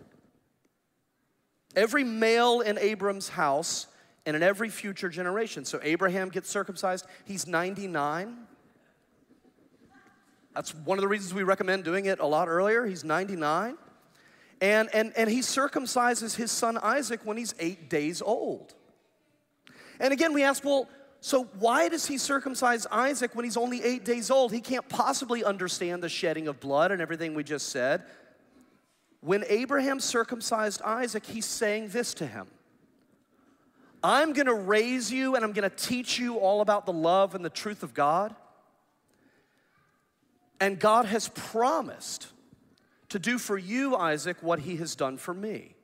Every 1.75 2.03
male 2.03 2.61
in 2.61 2.79
Abram's 2.79 3.29
house 3.29 3.85
and 4.25 4.35
in 4.35 4.41
every 4.41 4.69
future 4.69 5.09
generation. 5.09 5.65
So 5.65 5.79
Abraham 5.83 6.29
gets 6.29 6.49
circumcised, 6.49 7.05
he's 7.25 7.45
99. 7.45 8.35
That's 10.55 10.73
one 10.73 10.97
of 10.97 11.03
the 11.03 11.07
reasons 11.07 11.31
we 11.31 11.43
recommend 11.43 11.83
doing 11.83 12.05
it 12.05 12.19
a 12.19 12.25
lot 12.25 12.47
earlier. 12.47 12.87
He's 12.87 13.03
99. 13.03 13.77
And, 14.61 14.89
and, 14.95 15.13
and 15.15 15.29
he 15.29 15.41
circumcises 15.41 16.37
his 16.37 16.51
son 16.51 16.79
Isaac 16.81 17.19
when 17.23 17.37
he's 17.37 17.53
eight 17.59 17.87
days 17.87 18.19
old. 18.19 18.73
And 19.99 20.13
again, 20.13 20.33
we 20.33 20.43
ask, 20.43 20.63
well, 20.63 20.87
so 21.21 21.45
why 21.57 21.89
does 21.89 22.05
he 22.05 22.17
circumcise 22.17 22.85
Isaac 22.91 23.33
when 23.33 23.45
he's 23.45 23.57
only 23.57 23.83
eight 23.83 24.05
days 24.05 24.29
old? 24.29 24.51
He 24.51 24.61
can't 24.61 24.87
possibly 24.87 25.43
understand 25.43 26.03
the 26.03 26.09
shedding 26.09 26.47
of 26.47 26.59
blood 26.59 26.91
and 26.91 27.01
everything 27.01 27.33
we 27.33 27.43
just 27.43 27.69
said. 27.69 28.03
When 29.21 29.43
Abraham 29.47 29.99
circumcised 29.99 30.81
Isaac, 30.83 31.25
he's 31.25 31.45
saying 31.45 31.89
this 31.89 32.13
to 32.15 32.27
him 32.27 32.47
I'm 34.03 34.33
gonna 34.33 34.53
raise 34.53 35.11
you 35.11 35.35
and 35.35 35.43
I'm 35.43 35.51
gonna 35.51 35.69
teach 35.69 36.19
you 36.19 36.37
all 36.37 36.61
about 36.61 36.85
the 36.85 36.93
love 36.93 37.33
and 37.33 37.43
the 37.43 37.49
truth 37.49 37.81
of 37.81 37.93
God. 37.95 38.35
And 40.59 40.79
God 40.79 41.05
has 41.05 41.29
promised 41.29 42.27
to 43.09 43.19
do 43.19 43.39
for 43.39 43.57
you, 43.57 43.95
Isaac, 43.95 44.37
what 44.41 44.59
he 44.59 44.75
has 44.77 44.95
done 44.95 45.17
for 45.17 45.33
me 45.33 45.74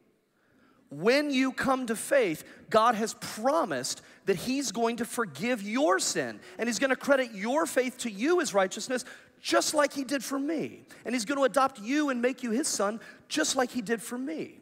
when 0.92 1.32
you 1.32 1.54
come 1.54 1.88
to 1.88 1.96
faith, 1.96 2.44
God 2.70 2.96
has 2.96 3.16
promised 3.16 4.02
that 4.26 4.36
He's 4.36 4.72
going 4.72 4.98
to 4.98 5.06
forgive 5.06 5.64
your 5.64 6.00
sin 6.00 6.40
and 6.60 6.68
He's 6.68 6.80
going 6.80 6.90
to 6.90 6.96
credit 6.98 7.32
your 7.34 7.66
faith 7.66 7.98
to 8.00 8.12
you 8.12 8.42
as 8.42 8.54
righteousness, 8.54 9.06
just 9.42 9.74
like 9.74 9.94
He 9.94 10.04
did 10.04 10.24
for 10.24 10.38
me. 10.38 10.82
And 11.06 11.16
He's 11.16 11.26
going 11.26 11.38
to 11.38 11.46
adopt 11.46 11.80
you 11.80 12.10
and 12.10 12.22
make 12.22 12.44
you 12.44 12.52
His 12.52 12.68
son, 12.68 13.00
just 13.30 13.56
like 13.56 13.72
He 13.72 13.82
did 13.82 14.02
for 14.02 14.18
me. 14.18 14.60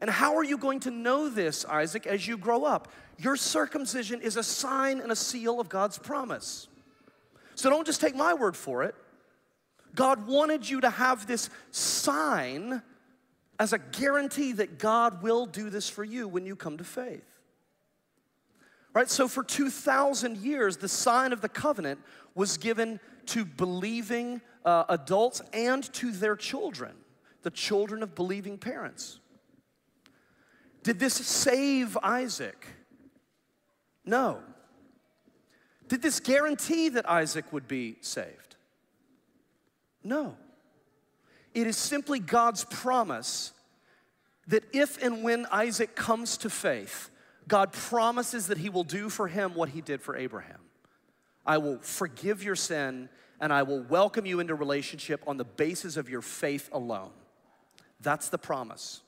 And 0.00 0.10
how 0.10 0.36
are 0.36 0.44
you 0.44 0.58
going 0.58 0.80
to 0.80 0.90
know 0.90 1.28
this, 1.28 1.64
Isaac, 1.64 2.06
as 2.06 2.26
you 2.26 2.36
grow 2.36 2.64
up? 2.64 2.92
Your 3.16 3.36
circumcision 3.36 4.20
is 4.20 4.36
a 4.36 4.42
sign 4.42 5.00
and 5.00 5.10
a 5.10 5.16
seal 5.16 5.60
of 5.60 5.68
God's 5.68 5.96
promise. 5.96 6.66
So 7.54 7.70
don't 7.70 7.86
just 7.86 8.00
take 8.00 8.16
my 8.16 8.34
word 8.34 8.56
for 8.56 8.82
it. 8.82 8.94
God 9.94 10.26
wanted 10.26 10.68
you 10.68 10.82
to 10.82 10.90
have 10.90 11.26
this 11.26 11.48
sign 11.70 12.82
as 13.58 13.72
a 13.72 13.78
guarantee 13.78 14.52
that 14.52 14.78
God 14.78 15.22
will 15.22 15.46
do 15.46 15.70
this 15.70 15.88
for 15.88 16.04
you 16.04 16.28
when 16.28 16.46
you 16.46 16.56
come 16.56 16.76
to 16.78 16.84
faith. 16.84 17.24
Right? 18.92 19.10
So 19.10 19.28
for 19.28 19.42
2,000 19.42 20.38
years, 20.38 20.78
the 20.78 20.88
sign 20.88 21.32
of 21.32 21.40
the 21.40 21.48
covenant 21.48 22.00
was 22.34 22.56
given 22.56 22.98
to 23.26 23.44
believing 23.44 24.40
uh, 24.64 24.84
adults 24.88 25.42
and 25.52 25.84
to 25.94 26.12
their 26.12 26.36
children, 26.36 26.92
the 27.42 27.50
children 27.50 28.02
of 28.02 28.14
believing 28.14 28.56
parents. 28.58 29.20
Did 30.82 30.98
this 30.98 31.14
save 31.14 31.96
Isaac? 32.02 32.66
No. 34.04 34.40
Did 35.88 36.02
this 36.02 36.20
guarantee 36.20 36.88
that 36.90 37.08
Isaac 37.08 37.52
would 37.52 37.68
be 37.68 37.96
saved? 38.00 38.56
No. 40.02 40.36
It 41.56 41.66
is 41.66 41.78
simply 41.78 42.18
God's 42.18 42.64
promise 42.64 43.52
that 44.46 44.62
if 44.74 45.02
and 45.02 45.24
when 45.24 45.46
Isaac 45.50 45.96
comes 45.96 46.36
to 46.38 46.50
faith, 46.50 47.08
God 47.48 47.72
promises 47.72 48.48
that 48.48 48.58
he 48.58 48.68
will 48.68 48.84
do 48.84 49.08
for 49.08 49.26
him 49.26 49.54
what 49.54 49.70
he 49.70 49.80
did 49.80 50.02
for 50.02 50.14
Abraham. 50.14 50.60
I 51.46 51.56
will 51.56 51.78
forgive 51.78 52.42
your 52.42 52.56
sin 52.56 53.08
and 53.40 53.54
I 53.54 53.62
will 53.62 53.82
welcome 53.84 54.26
you 54.26 54.38
into 54.38 54.54
relationship 54.54 55.22
on 55.26 55.38
the 55.38 55.46
basis 55.46 55.96
of 55.96 56.10
your 56.10 56.20
faith 56.20 56.68
alone. 56.72 57.12
That's 58.02 58.28
the 58.28 58.36
promise. 58.36 59.00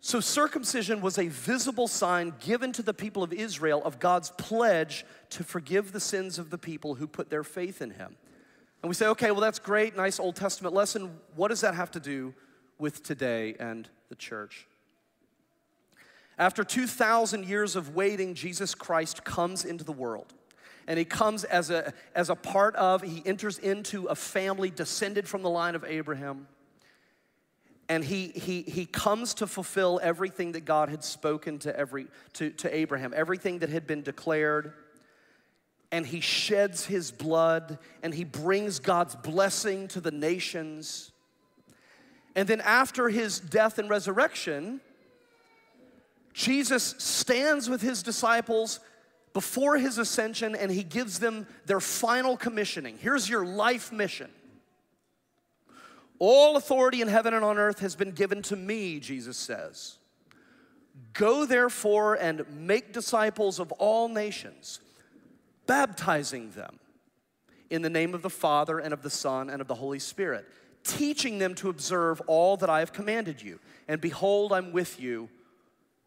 So, 0.00 0.20
circumcision 0.20 1.02
was 1.02 1.18
a 1.18 1.28
visible 1.28 1.88
sign 1.88 2.32
given 2.40 2.72
to 2.72 2.82
the 2.82 2.94
people 2.94 3.22
of 3.22 3.34
Israel 3.34 3.82
of 3.84 3.98
God's 3.98 4.30
pledge 4.38 5.04
to 5.30 5.44
forgive 5.44 5.92
the 5.92 6.00
sins 6.00 6.38
of 6.38 6.48
the 6.48 6.58
people 6.58 6.94
who 6.94 7.06
put 7.06 7.28
their 7.28 7.44
faith 7.44 7.82
in 7.82 7.90
him. 7.90 8.16
And 8.86 8.88
we 8.88 8.94
say, 8.94 9.08
okay, 9.08 9.32
well, 9.32 9.40
that's 9.40 9.58
great, 9.58 9.96
nice 9.96 10.20
Old 10.20 10.36
Testament 10.36 10.72
lesson. 10.72 11.18
What 11.34 11.48
does 11.48 11.60
that 11.62 11.74
have 11.74 11.90
to 11.90 11.98
do 11.98 12.32
with 12.78 13.02
today 13.02 13.56
and 13.58 13.88
the 14.10 14.14
church? 14.14 14.68
After 16.38 16.62
2,000 16.62 17.48
years 17.48 17.74
of 17.74 17.96
waiting, 17.96 18.32
Jesus 18.34 18.76
Christ 18.76 19.24
comes 19.24 19.64
into 19.64 19.82
the 19.82 19.90
world. 19.90 20.34
And 20.86 21.00
he 21.00 21.04
comes 21.04 21.42
as 21.42 21.70
a, 21.70 21.92
as 22.14 22.30
a 22.30 22.36
part 22.36 22.76
of, 22.76 23.02
he 23.02 23.24
enters 23.26 23.58
into 23.58 24.06
a 24.06 24.14
family 24.14 24.70
descended 24.70 25.26
from 25.26 25.42
the 25.42 25.50
line 25.50 25.74
of 25.74 25.82
Abraham. 25.82 26.46
And 27.88 28.04
he, 28.04 28.28
he, 28.28 28.62
he 28.62 28.86
comes 28.86 29.34
to 29.34 29.48
fulfill 29.48 29.98
everything 30.00 30.52
that 30.52 30.64
God 30.64 30.90
had 30.90 31.02
spoken 31.02 31.58
to, 31.58 31.76
every, 31.76 32.06
to, 32.34 32.50
to 32.50 32.72
Abraham, 32.72 33.12
everything 33.16 33.58
that 33.58 33.68
had 33.68 33.88
been 33.88 34.02
declared 34.02 34.74
and 35.92 36.06
he 36.06 36.20
sheds 36.20 36.86
his 36.86 37.10
blood 37.10 37.78
and 38.02 38.12
he 38.12 38.24
brings 38.24 38.78
God's 38.78 39.14
blessing 39.16 39.88
to 39.88 40.00
the 40.00 40.10
nations. 40.10 41.12
And 42.34 42.48
then 42.48 42.60
after 42.60 43.08
his 43.08 43.38
death 43.40 43.78
and 43.78 43.88
resurrection, 43.88 44.80
Jesus 46.32 46.94
stands 46.98 47.70
with 47.70 47.80
his 47.80 48.02
disciples 48.02 48.80
before 49.32 49.78
his 49.78 49.98
ascension 49.98 50.54
and 50.54 50.70
he 50.70 50.82
gives 50.82 51.18
them 51.18 51.46
their 51.66 51.80
final 51.80 52.36
commissioning. 52.36 52.98
Here's 52.98 53.28
your 53.28 53.46
life 53.46 53.92
mission. 53.92 54.30
All 56.18 56.56
authority 56.56 57.02
in 57.02 57.08
heaven 57.08 57.34
and 57.34 57.44
on 57.44 57.58
earth 57.58 57.80
has 57.80 57.94
been 57.94 58.12
given 58.12 58.42
to 58.42 58.56
me, 58.56 58.98
Jesus 58.98 59.36
says. 59.36 59.96
Go 61.12 61.44
therefore 61.44 62.14
and 62.14 62.44
make 62.50 62.92
disciples 62.92 63.58
of 63.60 63.70
all 63.72 64.08
nations 64.08 64.80
baptizing 65.66 66.50
them 66.52 66.78
in 67.70 67.82
the 67.82 67.90
name 67.90 68.14
of 68.14 68.22
the 68.22 68.30
Father 68.30 68.78
and 68.78 68.92
of 68.92 69.02
the 69.02 69.10
Son 69.10 69.50
and 69.50 69.60
of 69.60 69.68
the 69.68 69.74
Holy 69.74 69.98
Spirit, 69.98 70.46
teaching 70.84 71.38
them 71.38 71.54
to 71.56 71.68
observe 71.68 72.20
all 72.26 72.56
that 72.58 72.70
I 72.70 72.80
have 72.80 72.92
commanded 72.92 73.42
you. 73.42 73.58
And 73.88 74.00
behold, 74.00 74.52
I'm 74.52 74.72
with 74.72 75.00
you 75.00 75.28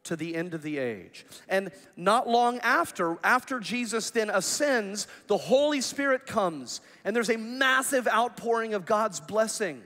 to 0.05 0.15
the 0.15 0.35
end 0.35 0.53
of 0.53 0.61
the 0.61 0.77
age. 0.77 1.25
And 1.47 1.71
not 1.97 2.27
long 2.27 2.59
after, 2.59 3.17
after 3.23 3.59
Jesus 3.59 4.09
then 4.09 4.29
ascends, 4.29 5.07
the 5.27 5.37
Holy 5.37 5.81
Spirit 5.81 6.25
comes, 6.25 6.81
and 7.03 7.15
there's 7.15 7.29
a 7.29 7.37
massive 7.37 8.07
outpouring 8.07 8.73
of 8.73 8.85
God's 8.85 9.19
blessing. 9.19 9.81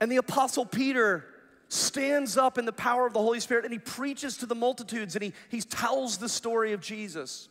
And 0.00 0.12
the 0.12 0.16
Apostle 0.16 0.66
Peter 0.66 1.24
stands 1.68 2.36
up 2.36 2.58
in 2.58 2.64
the 2.64 2.72
power 2.72 3.06
of 3.06 3.12
the 3.12 3.18
Holy 3.18 3.40
Spirit 3.40 3.64
and 3.64 3.72
he 3.72 3.78
preaches 3.78 4.38
to 4.38 4.46
the 4.46 4.54
multitudes 4.54 5.14
and 5.14 5.22
he, 5.22 5.32
he 5.50 5.60
tells 5.60 6.16
the 6.18 6.28
story 6.28 6.72
of 6.72 6.80
Jesus. 6.80 7.48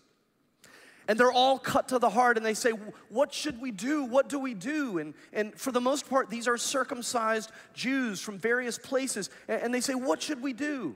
And 1.08 1.18
they're 1.18 1.32
all 1.32 1.58
cut 1.58 1.88
to 1.90 2.00
the 2.00 2.10
heart 2.10 2.38
and 2.38 2.46
they 2.46 2.54
say, 2.54 2.72
What 3.10 3.34
should 3.34 3.62
we 3.62 3.72
do? 3.72 4.04
What 4.04 4.28
do 4.28 4.40
we 4.40 4.54
do? 4.54 4.98
And, 4.98 5.14
and 5.32 5.58
for 5.58 5.72
the 5.72 5.82
most 5.82 6.10
part, 6.10 6.30
these 6.30 6.48
are 6.48 6.58
circumcised 6.58 7.52
Jews 7.74 8.20
from 8.20 8.38
various 8.38 8.78
places. 8.78 9.30
And, 9.48 9.64
and 9.64 9.74
they 9.74 9.82
say, 9.82 9.96
What 9.96 10.22
should 10.22 10.42
we 10.42 10.54
do? 10.54 10.96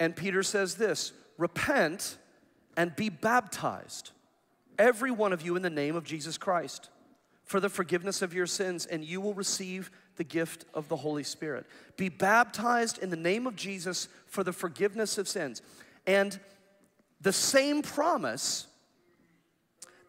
And 0.00 0.16
Peter 0.16 0.42
says 0.42 0.76
this 0.76 1.12
Repent 1.36 2.16
and 2.76 2.96
be 2.96 3.10
baptized, 3.10 4.10
every 4.78 5.10
one 5.10 5.32
of 5.32 5.42
you, 5.42 5.54
in 5.56 5.62
the 5.62 5.70
name 5.70 5.94
of 5.94 6.04
Jesus 6.04 6.38
Christ, 6.38 6.88
for 7.44 7.60
the 7.60 7.68
forgiveness 7.68 8.22
of 8.22 8.32
your 8.32 8.46
sins, 8.46 8.86
and 8.86 9.04
you 9.04 9.20
will 9.20 9.34
receive 9.34 9.90
the 10.16 10.24
gift 10.24 10.64
of 10.74 10.88
the 10.88 10.96
Holy 10.96 11.22
Spirit. 11.22 11.66
Be 11.96 12.08
baptized 12.08 12.98
in 12.98 13.10
the 13.10 13.16
name 13.16 13.46
of 13.46 13.56
Jesus 13.56 14.08
for 14.26 14.42
the 14.42 14.52
forgiveness 14.52 15.18
of 15.18 15.28
sins. 15.28 15.60
And 16.06 16.40
the 17.22 17.32
same 17.32 17.82
promise 17.82 18.66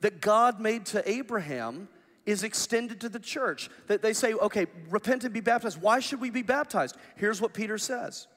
that 0.01 0.20
God 0.20 0.60
made 0.60 0.86
to 0.88 1.10
Abraham 1.10 1.88
is 2.25 2.43
extended 2.43 3.01
to 3.01 3.10
the 3.10 3.20
church. 3.20 3.70
That 3.88 4.01
they 4.01 4.13
say, 4.13 4.34
okay, 4.34 4.65
repent 4.89 5.24
and 5.24 5.34
be 5.34 5.39
baptized. 5.39 5.82
Why 5.82 6.00
should 6.00 6.20
we 6.20 6.29
be 6.29 6.41
baptized? 6.41 6.98
Here's 7.15 7.41
what 7.41 7.53
Peter 7.53 7.77
says 7.77 8.27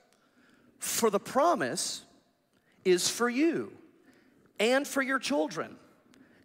For 0.78 1.10
the 1.10 1.20
promise 1.20 2.04
is 2.84 3.08
for 3.08 3.28
you 3.28 3.72
and 4.60 4.86
for 4.86 5.02
your 5.02 5.18
children 5.18 5.76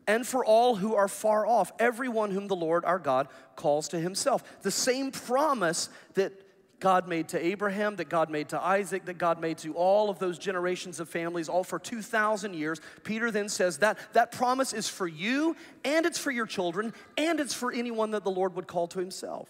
and 0.08 0.26
for 0.26 0.44
all 0.44 0.76
who 0.76 0.96
are 0.96 1.08
far 1.08 1.46
off, 1.46 1.72
everyone 1.80 2.32
whom 2.32 2.48
the 2.48 2.56
Lord 2.56 2.84
our 2.86 3.00
God 3.00 3.28
calls 3.56 3.90
to 3.90 4.00
himself. 4.00 4.44
The 4.62 4.72
same 4.72 5.12
promise 5.12 5.90
that 6.16 6.34
God 6.82 7.08
made 7.08 7.30
to 7.30 7.44
Abraham, 7.44 7.96
that 7.96 8.10
God 8.10 8.30
made 8.30 8.50
to 8.50 8.62
Isaac, 8.62 9.06
that 9.06 9.18
God 9.18 9.40
made 9.40 9.60
to 9.60 9.74
all 9.74 10.10
of 10.10 10.20
those 10.20 10.38
generations 10.38 11.00
of 11.00 11.08
families, 11.08 11.48
all 11.48 11.64
for 11.64 11.80
2,000 11.80 12.54
years. 12.54 12.82
Peter 13.04 13.32
then 13.32 13.48
says 13.48 13.78
that 13.78 13.98
that 14.12 14.34
promise 14.34 14.74
is 14.74 14.90
for 14.90 15.08
you, 15.08 15.56
and 15.86 16.06
it's 16.06 16.18
for 16.18 16.32
your 16.32 16.46
children, 16.46 16.94
and 17.18 17.40
it's 17.40 17.54
for 17.54 17.72
anyone 17.72 18.12
that 18.12 18.26
the 18.26 18.32
Lord 18.32 18.56
would 18.56 18.68
call 18.68 18.88
to 18.88 19.00
himself. 19.00 19.50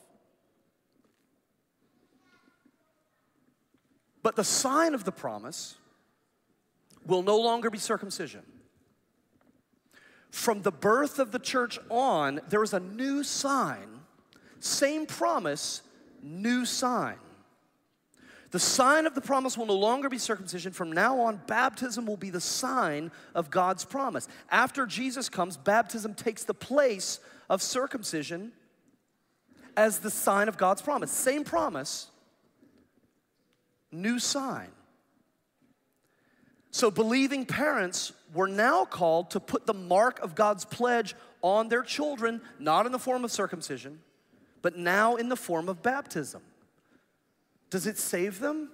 But 4.22 4.36
the 4.36 4.44
sign 4.44 4.94
of 4.94 5.04
the 5.04 5.12
promise 5.12 5.76
will 7.06 7.24
no 7.24 7.38
longer 7.38 7.70
be 7.70 7.80
circumcision. 7.80 8.44
From 10.30 10.62
the 10.62 10.72
birth 10.72 11.18
of 11.18 11.32
the 11.32 11.40
church 11.40 11.80
on, 11.90 12.42
there 12.50 12.64
is 12.64 12.74
a 12.74 12.80
new 12.80 13.24
sign, 13.24 14.02
same 14.60 15.06
promise, 15.06 15.82
new 16.22 16.66
sign. 16.66 17.18
The 18.52 18.60
sign 18.60 19.06
of 19.06 19.16
the 19.16 19.22
promise 19.22 19.58
will 19.58 19.66
no 19.66 19.78
longer 19.78 20.10
be 20.10 20.18
circumcision. 20.18 20.74
From 20.74 20.92
now 20.92 21.22
on, 21.22 21.42
baptism 21.48 22.06
will 22.06 22.18
be 22.18 22.30
the 22.30 22.42
sign 22.42 23.12
of 23.34 23.50
God's 23.50 23.86
promise. 23.86 24.28
After 24.50 24.86
Jesus 24.86 25.30
comes, 25.30 25.56
baptism 25.56 26.14
takes 26.14 26.44
the 26.44 26.54
place 26.54 27.20
of 27.50 27.62
circumcision 27.62 28.52
as 29.78 30.00
the 30.00 30.12
sign 30.12 30.50
of 30.50 30.58
God's 30.58 30.82
promise. 30.82 31.12
Same 31.12 31.46
promise, 31.46 32.08
new 33.90 34.20
sign. 34.20 34.68
So, 36.72 36.92
believing 36.92 37.46
parents 37.46 38.12
were 38.34 38.48
now 38.48 38.86
called 38.86 39.32
to 39.32 39.40
put 39.40 39.66
the 39.66 39.74
mark 39.74 40.20
of 40.20 40.36
God's 40.36 40.66
pledge 40.66 41.16
on 41.42 41.70
their 41.70 41.84
children, 41.84 42.42
not 42.60 42.86
in 42.86 42.92
the 42.92 43.00
form 43.00 43.24
of 43.24 43.32
circumcision, 43.32 44.00
but 44.62 44.78
now 44.78 45.16
in 45.16 45.30
the 45.30 45.36
form 45.36 45.70
of 45.70 45.82
baptism. 45.82 46.42
Does 47.70 47.88
it 47.88 47.98
save 47.98 48.40
them? 48.40 48.70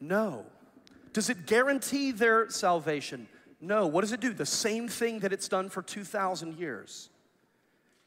No. 0.00 0.44
Does 1.12 1.30
it 1.30 1.46
guarantee 1.46 2.10
their 2.10 2.50
salvation? 2.50 3.28
No. 3.60 3.86
What 3.86 4.00
does 4.00 4.12
it 4.12 4.20
do? 4.20 4.32
The 4.32 4.46
same 4.46 4.88
thing 4.88 5.20
that 5.20 5.32
it's 5.32 5.48
done 5.48 5.68
for 5.68 5.82
2,000 5.82 6.58
years. 6.58 7.10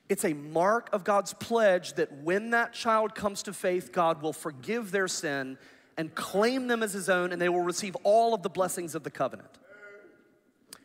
It's 0.10 0.24
a 0.24 0.34
mark 0.34 0.90
of 0.94 1.04
God's 1.04 1.34
pledge 1.34 1.94
that 1.94 2.12
when 2.24 2.52
that 2.52 2.74
child 2.74 3.16
comes 3.16 3.44
to 3.44 3.54
faith, 3.54 3.92
God 3.92 4.22
will 4.22 4.34
forgive 4.34 4.92
their 4.92 5.08
sin 5.08 5.58
and 5.98 6.14
claim 6.14 6.68
them 6.68 6.84
as 6.84 6.94
his 6.94 7.10
own, 7.10 7.32
and 7.32 7.42
they 7.42 7.50
will 7.50 7.62
receive 7.62 7.96
all 8.04 8.34
of 8.34 8.44
the 8.44 8.50
blessings 8.50 8.96
of 8.96 9.04
the 9.04 9.10
covenant. 9.10 9.50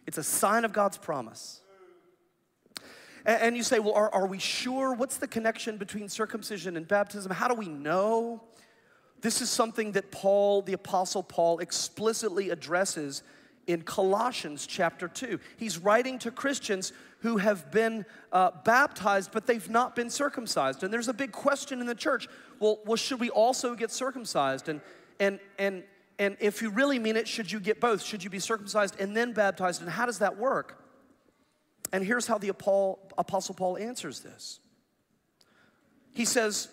It's 0.06 0.18
a 0.18 0.22
sign 0.22 0.64
of 0.64 0.72
God's 0.72 0.98
promise. 0.98 1.61
And, 3.24 3.56
you 3.56 3.62
say, 3.62 3.78
well, 3.78 3.94
are, 3.94 4.12
are 4.12 4.26
we 4.26 4.38
sure? 4.38 4.94
What's 4.94 5.16
the 5.16 5.28
connection 5.28 5.76
between 5.76 6.08
circumcision 6.08 6.76
and 6.76 6.86
baptism? 6.88 7.30
How 7.30 7.48
do 7.48 7.54
we 7.54 7.68
know? 7.68 8.42
This 9.20 9.40
is 9.40 9.48
something 9.48 9.92
that 9.92 10.10
Paul, 10.10 10.62
the 10.62 10.72
Apostle 10.72 11.22
Paul, 11.22 11.60
explicitly 11.60 12.50
addresses 12.50 13.22
in 13.68 13.82
Colossians 13.82 14.66
chapter 14.66 15.06
2. 15.06 15.38
He's 15.56 15.78
writing 15.78 16.18
to 16.20 16.32
Christians 16.32 16.92
who 17.20 17.36
have 17.36 17.70
been 17.70 18.04
uh, 18.32 18.50
baptized, 18.64 19.30
but 19.30 19.46
they've 19.46 19.70
not 19.70 19.94
been 19.94 20.10
circumcised. 20.10 20.82
And 20.82 20.92
there's 20.92 21.06
a 21.06 21.14
big 21.14 21.30
question 21.30 21.80
in 21.80 21.86
the 21.86 21.94
church 21.94 22.28
well, 22.58 22.80
well 22.84 22.96
should 22.96 23.20
we 23.20 23.30
also 23.30 23.76
get 23.76 23.92
circumcised? 23.92 24.68
And 24.68 24.80
and, 25.22 25.38
and, 25.56 25.84
and 26.18 26.36
if 26.40 26.62
you 26.62 26.70
really 26.70 26.98
mean 26.98 27.16
it, 27.16 27.28
should 27.28 27.50
you 27.50 27.60
get 27.60 27.80
both? 27.80 28.02
Should 28.02 28.24
you 28.24 28.30
be 28.30 28.40
circumcised 28.40 28.98
and 28.98 29.16
then 29.16 29.32
baptized? 29.32 29.80
And 29.80 29.88
how 29.88 30.04
does 30.04 30.18
that 30.18 30.36
work? 30.36 30.81
And 31.92 32.04
here's 32.04 32.26
how 32.26 32.38
the 32.38 32.48
Apostle 32.48 33.54
Paul 33.54 33.76
answers 33.76 34.20
this. 34.20 34.60
He 36.14 36.24
says, 36.24 36.68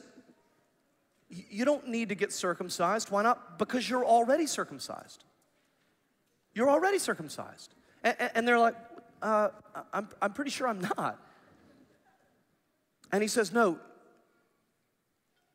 You 1.30 1.66
don't 1.66 1.88
need 1.90 2.10
to 2.10 2.16
get 2.16 2.32
circumcised. 2.32 3.12
Why 3.12 3.24
not? 3.24 3.60
Because 3.60 3.90
you're 3.90 4.06
already 4.06 4.48
circumcised. 4.48 5.24
You're 6.54 6.70
already 6.70 7.00
circumcised. 7.00 7.74
And, 8.04 8.16
and 8.36 8.48
they're 8.48 8.60
like, 8.60 8.76
uh, 9.22 9.50
I'm, 9.94 10.08
I'm 10.22 10.34
pretty 10.34 10.52
sure 10.52 10.68
I'm 10.68 10.82
not. 10.98 11.20
And 13.12 13.22
he 13.22 13.28
says, 13.28 13.52
No, 13.52 13.78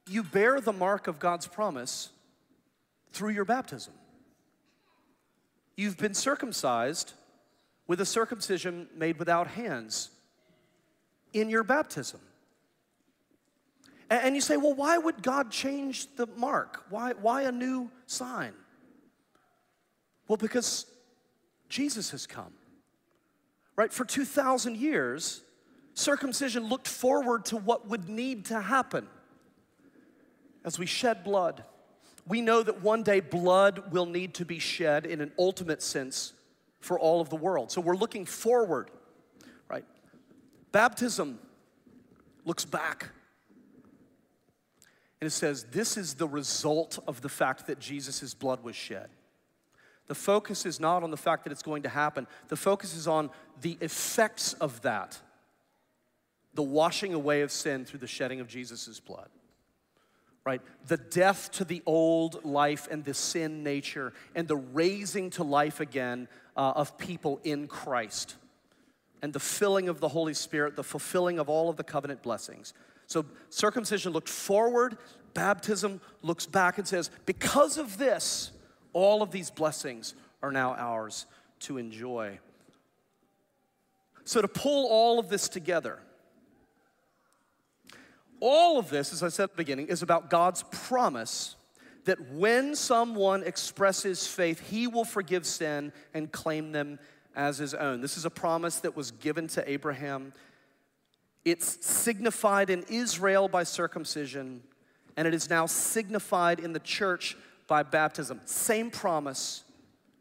you 0.08 0.22
bear 0.22 0.60
the 0.60 0.72
mark 0.72 1.06
of 1.06 1.18
God's 1.18 1.46
promise 1.46 2.10
through 3.12 3.30
your 3.30 3.44
baptism. 3.44 3.94
You've 5.76 5.96
been 5.96 6.14
circumcised 6.14 7.14
with 7.86 8.00
a 8.00 8.06
circumcision 8.06 8.88
made 8.96 9.18
without 9.18 9.46
hands 9.46 10.10
in 11.32 11.50
your 11.50 11.62
baptism. 11.62 12.20
And 14.10 14.34
you 14.34 14.40
say, 14.40 14.56
well, 14.56 14.74
why 14.74 14.98
would 14.98 15.22
God 15.22 15.50
change 15.50 16.14
the 16.16 16.26
mark? 16.36 16.84
Why, 16.90 17.12
why 17.12 17.42
a 17.42 17.52
new 17.52 17.90
sign? 18.06 18.52
Well, 20.28 20.36
because 20.36 20.86
Jesus 21.68 22.10
has 22.10 22.26
come. 22.26 22.52
Right? 23.76 23.92
For 23.92 24.04
2,000 24.04 24.76
years, 24.76 25.42
circumcision 25.94 26.68
looked 26.68 26.86
forward 26.86 27.46
to 27.46 27.56
what 27.56 27.88
would 27.88 28.08
need 28.08 28.44
to 28.46 28.60
happen 28.60 29.08
as 30.64 30.78
we 30.78 30.86
shed 30.86 31.24
blood 31.24 31.64
we 32.26 32.40
know 32.40 32.62
that 32.62 32.82
one 32.82 33.02
day 33.02 33.20
blood 33.20 33.92
will 33.92 34.06
need 34.06 34.34
to 34.34 34.44
be 34.44 34.58
shed 34.58 35.06
in 35.06 35.20
an 35.20 35.32
ultimate 35.38 35.82
sense 35.82 36.32
for 36.84 36.98
all 36.98 37.20
of 37.20 37.30
the 37.30 37.36
world. 37.36 37.70
So 37.70 37.80
we're 37.80 37.96
looking 37.96 38.26
forward, 38.26 38.90
right? 39.68 39.84
Baptism 40.72 41.38
looks 42.44 42.64
back. 42.64 43.10
And 45.20 45.26
it 45.26 45.30
says, 45.30 45.64
This 45.72 45.96
is 45.96 46.14
the 46.14 46.28
result 46.28 46.98
of 47.08 47.22
the 47.22 47.28
fact 47.28 47.66
that 47.66 47.78
Jesus' 47.78 48.34
blood 48.34 48.62
was 48.62 48.76
shed. 48.76 49.08
The 50.06 50.14
focus 50.14 50.66
is 50.66 50.78
not 50.78 51.02
on 51.02 51.10
the 51.10 51.16
fact 51.16 51.44
that 51.44 51.52
it's 51.52 51.62
going 51.62 51.82
to 51.84 51.88
happen, 51.88 52.26
the 52.48 52.56
focus 52.56 52.94
is 52.94 53.08
on 53.08 53.30
the 53.60 53.78
effects 53.80 54.52
of 54.54 54.82
that 54.82 55.18
the 56.54 56.62
washing 56.62 57.12
away 57.14 57.40
of 57.42 57.50
sin 57.50 57.84
through 57.84 57.98
the 57.98 58.06
shedding 58.06 58.40
of 58.40 58.46
Jesus' 58.46 59.00
blood 59.00 59.28
right? 60.44 60.60
The 60.86 60.96
death 60.96 61.50
to 61.52 61.64
the 61.64 61.82
old 61.86 62.44
life 62.44 62.86
and 62.90 63.04
the 63.04 63.14
sin 63.14 63.62
nature, 63.62 64.12
and 64.34 64.46
the 64.46 64.56
raising 64.56 65.30
to 65.30 65.44
life 65.44 65.80
again 65.80 66.28
uh, 66.56 66.72
of 66.76 66.98
people 66.98 67.40
in 67.44 67.66
Christ, 67.66 68.36
and 69.22 69.32
the 69.32 69.40
filling 69.40 69.88
of 69.88 70.00
the 70.00 70.08
Holy 70.08 70.34
Spirit, 70.34 70.76
the 70.76 70.84
fulfilling 70.84 71.38
of 71.38 71.48
all 71.48 71.70
of 71.70 71.76
the 71.76 71.84
covenant 71.84 72.22
blessings. 72.22 72.74
So, 73.06 73.24
circumcision 73.50 74.12
looked 74.12 74.28
forward, 74.28 74.98
baptism 75.34 76.00
looks 76.22 76.46
back 76.46 76.78
and 76.78 76.86
says, 76.86 77.10
because 77.26 77.78
of 77.78 77.98
this, 77.98 78.50
all 78.92 79.22
of 79.22 79.30
these 79.30 79.50
blessings 79.50 80.14
are 80.42 80.52
now 80.52 80.74
ours 80.74 81.26
to 81.60 81.78
enjoy. 81.78 82.38
So, 84.24 84.40
to 84.40 84.48
pull 84.48 84.88
all 84.88 85.18
of 85.18 85.28
this 85.28 85.48
together, 85.48 85.98
all 88.40 88.78
of 88.78 88.90
this, 88.90 89.12
as 89.12 89.22
I 89.22 89.28
said 89.28 89.44
at 89.44 89.50
the 89.52 89.56
beginning, 89.56 89.88
is 89.88 90.02
about 90.02 90.30
God's 90.30 90.64
promise 90.70 91.56
that 92.04 92.32
when 92.32 92.74
someone 92.74 93.42
expresses 93.42 94.26
faith, 94.26 94.60
he 94.60 94.86
will 94.86 95.04
forgive 95.04 95.46
sin 95.46 95.92
and 96.12 96.30
claim 96.30 96.72
them 96.72 96.98
as 97.34 97.58
his 97.58 97.74
own. 97.74 98.00
This 98.00 98.16
is 98.16 98.24
a 98.24 98.30
promise 98.30 98.80
that 98.80 98.96
was 98.96 99.10
given 99.10 99.48
to 99.48 99.70
Abraham. 99.70 100.32
It's 101.44 101.84
signified 101.84 102.70
in 102.70 102.84
Israel 102.88 103.48
by 103.48 103.64
circumcision, 103.64 104.62
and 105.16 105.26
it 105.26 105.34
is 105.34 105.50
now 105.50 105.66
signified 105.66 106.60
in 106.60 106.72
the 106.72 106.80
church 106.80 107.36
by 107.66 107.82
baptism. 107.82 108.40
Same 108.44 108.90
promise, 108.90 109.64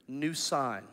new 0.08 0.34
sign. 0.34 0.84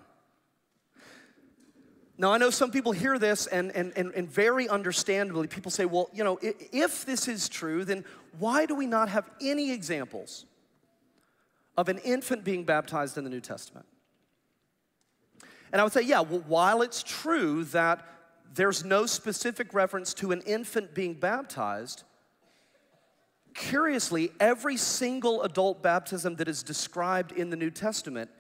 Now, 2.21 2.35
I 2.35 2.37
know 2.37 2.51
some 2.51 2.71
people 2.71 2.93
hear 2.93 3.19
this, 3.19 3.47
and, 3.47 3.75
and, 3.75 3.95
and, 3.97 4.13
and, 4.13 4.31
very 4.31 4.69
understandably, 4.69 5.47
people 5.47 5.71
say, 5.71 5.87
well, 5.87 6.11
you 6.13 6.23
know, 6.23 6.39
if 6.43 7.07
this 7.07 7.27
is 7.29 7.49
true, 7.49 7.83
then 7.83 8.05
why 8.39 8.67
do 8.67 8.75
we 8.75 8.85
not 8.85 9.09
have 9.09 9.31
any 9.41 9.73
examples 9.73 10.45
of 11.79 11.89
an 11.89 11.97
infant 12.05 12.45
being 12.45 12.65
baptized 12.65 13.17
in 13.17 13.25
the 13.25 13.31
New 13.31 13.41
Testament? 13.41 13.87
And 15.73 15.81
I 15.81 15.83
would 15.83 15.95
say, 15.95 16.03
yeah, 16.03 16.21
well, 16.21 16.45
while 16.47 16.83
it's 16.83 17.03
true 17.03 17.65
that 17.65 18.07
there's 18.53 18.85
no 18.85 19.07
specific 19.07 19.73
reference 19.73 20.13
to 20.15 20.31
an 20.31 20.43
infant 20.43 20.93
being 20.93 21.15
baptized, 21.15 22.03
curiously, 23.55 24.31
every 24.39 24.77
single 24.77 25.43
adult 25.43 25.83
baptism 25.83 26.37
that 26.37 26.49
is 26.49 26.63
described 26.63 27.33
in 27.33 27.49
the 27.49 27.57
New 27.57 27.71
Testament 27.71 28.31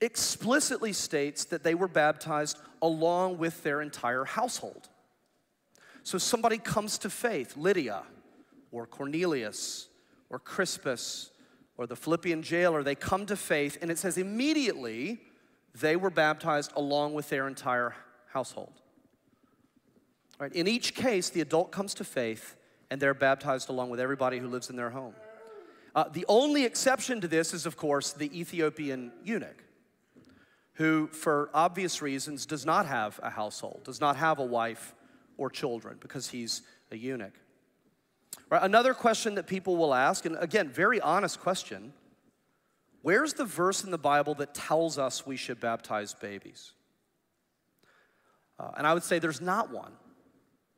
explicitly 0.00 0.92
states 0.92 1.44
that 1.46 1.62
they 1.62 1.74
were 1.74 1.88
baptized 1.88 2.58
along 2.82 3.38
with 3.38 3.62
their 3.62 3.80
entire 3.80 4.24
household. 4.24 4.88
So 6.02 6.18
somebody 6.18 6.58
comes 6.58 6.98
to 6.98 7.10
faith, 7.10 7.56
Lydia 7.56 8.02
or 8.70 8.86
Cornelius 8.86 9.88
or 10.30 10.38
Crispus 10.38 11.30
or 11.76 11.86
the 11.86 11.96
Philippian 11.96 12.42
jailer, 12.42 12.82
they 12.82 12.94
come 12.94 13.24
to 13.26 13.36
faith, 13.36 13.78
and 13.80 13.90
it 13.90 13.98
says 13.98 14.18
immediately 14.18 15.20
they 15.80 15.96
were 15.96 16.10
baptized 16.10 16.72
along 16.76 17.14
with 17.14 17.28
their 17.28 17.46
entire 17.46 17.94
household. 18.32 18.72
Right? 20.40 20.52
In 20.52 20.66
each 20.66 20.94
case, 20.94 21.30
the 21.30 21.40
adult 21.40 21.70
comes 21.70 21.94
to 21.94 22.04
faith 22.04 22.56
and 22.90 23.00
they're 23.00 23.14
baptized 23.14 23.68
along 23.68 23.90
with 23.90 24.00
everybody 24.00 24.38
who 24.38 24.48
lives 24.48 24.70
in 24.70 24.76
their 24.76 24.90
home. 24.90 25.14
Uh, 25.94 26.04
the 26.08 26.24
only 26.28 26.64
exception 26.64 27.20
to 27.20 27.28
this 27.28 27.52
is, 27.52 27.66
of 27.66 27.76
course, 27.76 28.12
the 28.12 28.38
Ethiopian 28.38 29.12
eunuch 29.22 29.64
who, 30.78 31.08
for 31.08 31.50
obvious 31.52 32.00
reasons, 32.00 32.46
does 32.46 32.64
not 32.64 32.86
have 32.86 33.18
a 33.20 33.30
household, 33.30 33.82
does 33.82 34.00
not 34.00 34.16
have 34.16 34.38
a 34.38 34.44
wife 34.44 34.94
or 35.36 35.50
children 35.50 35.96
because 36.00 36.28
he's 36.28 36.62
a 36.92 36.96
eunuch. 36.96 37.34
Right, 38.48 38.62
another 38.62 38.94
question 38.94 39.34
that 39.34 39.48
people 39.48 39.76
will 39.76 39.92
ask, 39.92 40.24
and 40.24 40.36
again, 40.38 40.68
very 40.68 41.00
honest 41.00 41.40
question 41.40 41.92
where's 43.02 43.32
the 43.32 43.44
verse 43.44 43.82
in 43.82 43.90
the 43.90 43.98
Bible 43.98 44.34
that 44.34 44.54
tells 44.54 44.98
us 44.98 45.26
we 45.26 45.36
should 45.36 45.58
baptize 45.58 46.14
babies? 46.14 46.72
Uh, 48.60 48.70
and 48.76 48.86
I 48.86 48.94
would 48.94 49.02
say 49.02 49.18
there's 49.18 49.40
not 49.40 49.72
one. 49.72 49.92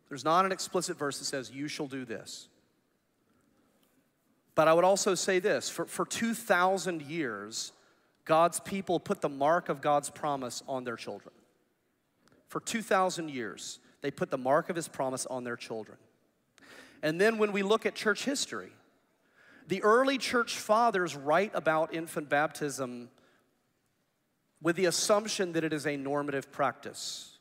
There's 0.08 0.24
not 0.24 0.46
an 0.46 0.52
explicit 0.52 0.98
verse 0.98 1.18
that 1.18 1.26
says, 1.26 1.50
you 1.50 1.68
shall 1.68 1.86
do 1.86 2.06
this. 2.06 2.48
But 4.54 4.66
I 4.66 4.72
would 4.72 4.84
also 4.84 5.14
say 5.14 5.40
this 5.40 5.68
for, 5.68 5.84
for 5.84 6.06
2,000 6.06 7.02
years, 7.02 7.72
God's 8.24 8.61
people 8.61 9.00
put 9.00 9.20
the 9.20 9.28
mark 9.28 9.68
of 9.68 9.80
God's 9.80 10.11
promise 10.11 10.62
on 10.68 10.85
their 10.85 10.96
children. 10.96 11.35
For 12.48 12.61
2,000 12.61 13.30
years, 13.30 13.78
they 14.02 14.11
put 14.11 14.30
the 14.30 14.38
mark 14.38 14.70
of 14.70 14.76
his 14.76 14.88
promise 14.88 15.26
on 15.26 15.44
their 15.44 15.56
children. 15.56 15.98
And 17.02 17.20
then 17.20 17.38
when 17.38 17.52
we 17.52 17.62
look 17.62 17.87
at 17.87 17.94
church 17.94 18.24
history, 18.24 18.72
the 19.68 19.83
early 19.83 20.18
church 20.18 20.59
fathers 20.59 21.14
write 21.14 21.52
about 21.54 21.94
infant 21.94 22.28
baptism 22.28 23.09
with 24.61 24.76
the 24.76 24.87
assumption 24.87 25.52
that 25.52 25.64
it 25.64 25.72
is 25.72 25.87
a 25.87 25.96
normative 25.96 26.50
practice. 26.52 27.38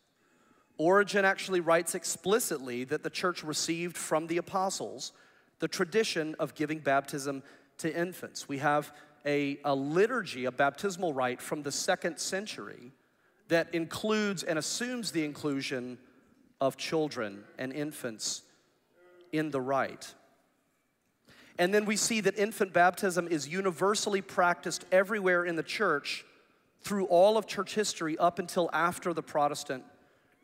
Origen 0.78 1.26
actually 1.26 1.60
writes 1.60 1.96
explicitly 1.96 2.86
that 2.86 3.04
the 3.04 3.10
church 3.10 3.44
received 3.44 3.98
from 3.98 4.28
the 4.28 4.38
apostles 4.38 5.12
the 5.60 5.68
tradition 5.68 6.36
of 6.40 6.56
giving 6.56 6.80
baptism 6.80 7.44
to 7.80 7.94
infants. 7.94 8.48
We 8.48 8.60
have 8.60 8.94
a, 9.30 9.60
a 9.64 9.76
liturgy, 9.76 10.46
a 10.46 10.52
baptismal 10.52 11.14
rite 11.14 11.40
from 11.40 11.62
the 11.62 11.72
second 11.72 12.18
century 12.18 12.92
that 13.48 13.74
includes 13.76 14.42
and 14.42 14.58
assumes 14.58 15.12
the 15.12 15.24
inclusion 15.24 16.00
of 16.60 16.78
children 16.78 17.44
and 17.60 17.72
infants 17.72 18.42
in 19.32 19.52
the 19.52 19.62
rite. 19.62 20.16
And 21.60 21.72
then 21.72 21.86
we 21.86 21.96
see 21.96 22.22
that 22.22 22.40
infant 22.40 22.74
baptism 22.74 23.28
is 23.28 23.48
universally 23.48 24.22
practiced 24.22 24.86
everywhere 24.92 25.46
in 25.46 25.56
the 25.56 25.64
church 25.64 26.26
through 26.82 27.06
all 27.06 27.38
of 27.38 27.46
church 27.46 27.76
history 27.76 28.18
up 28.18 28.40
until 28.40 28.68
after 28.74 29.14
the 29.14 29.22
Protestant 29.22 29.84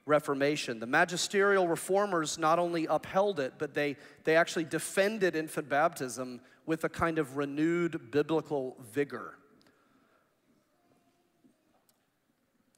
Reformation. 0.06 0.80
The 0.80 0.86
magisterial 0.86 1.68
reformers 1.68 2.38
not 2.38 2.60
only 2.60 2.86
upheld 2.86 3.40
it, 3.40 3.54
but 3.58 3.74
they, 3.74 3.96
they 4.26 4.36
actually 4.36 4.66
defended 4.66 5.36
infant 5.36 5.70
baptism 5.70 6.42
with 6.66 6.84
a 6.84 6.90
kind 6.90 7.20
of 7.20 7.38
renewed 7.38 8.12
biblical 8.12 8.78
vigor. 8.92 9.38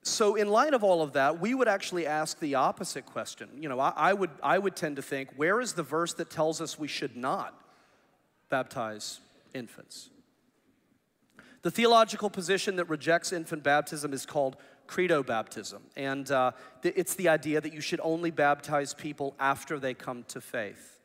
So, 0.04 0.36
in 0.36 0.48
light 0.48 0.74
of 0.74 0.84
all 0.84 1.02
of 1.02 1.14
that, 1.14 1.42
we 1.42 1.54
would 1.54 1.68
actually 1.68 2.08
ask 2.08 2.40
the 2.40 2.56
opposite 2.56 3.06
question. 3.06 3.50
You 3.60 3.68
know, 3.68 3.80
I, 3.80 3.94
I, 3.96 4.14
would, 4.14 4.30
I 4.42 4.58
would 4.58 4.76
tend 4.76 4.96
to 4.96 5.02
think 5.02 5.30
where 5.36 5.60
is 5.60 5.74
the 5.74 5.84
verse 5.84 6.14
that 6.14 6.30
tells 6.30 6.62
us 6.62 6.80
we 6.80 6.88
should 6.88 7.18
not 7.18 7.54
baptize 8.50 9.20
infants? 9.54 10.10
The 11.62 11.72
theological 11.72 12.30
position 12.30 12.78
that 12.78 12.86
rejects 12.86 13.34
infant 13.34 13.64
baptism 13.64 14.14
is 14.14 14.26
called 14.26 14.56
credo 14.88 15.22
baptism. 15.22 15.84
And 15.98 16.32
uh, 16.32 16.52
it's 16.84 17.16
the 17.16 17.28
idea 17.28 17.60
that 17.60 17.74
you 17.74 17.82
should 17.82 18.00
only 18.02 18.32
baptize 18.32 18.94
people 18.94 19.36
after 19.40 19.78
they 19.78 19.94
come 19.94 20.24
to 20.30 20.40
faith. 20.40 20.97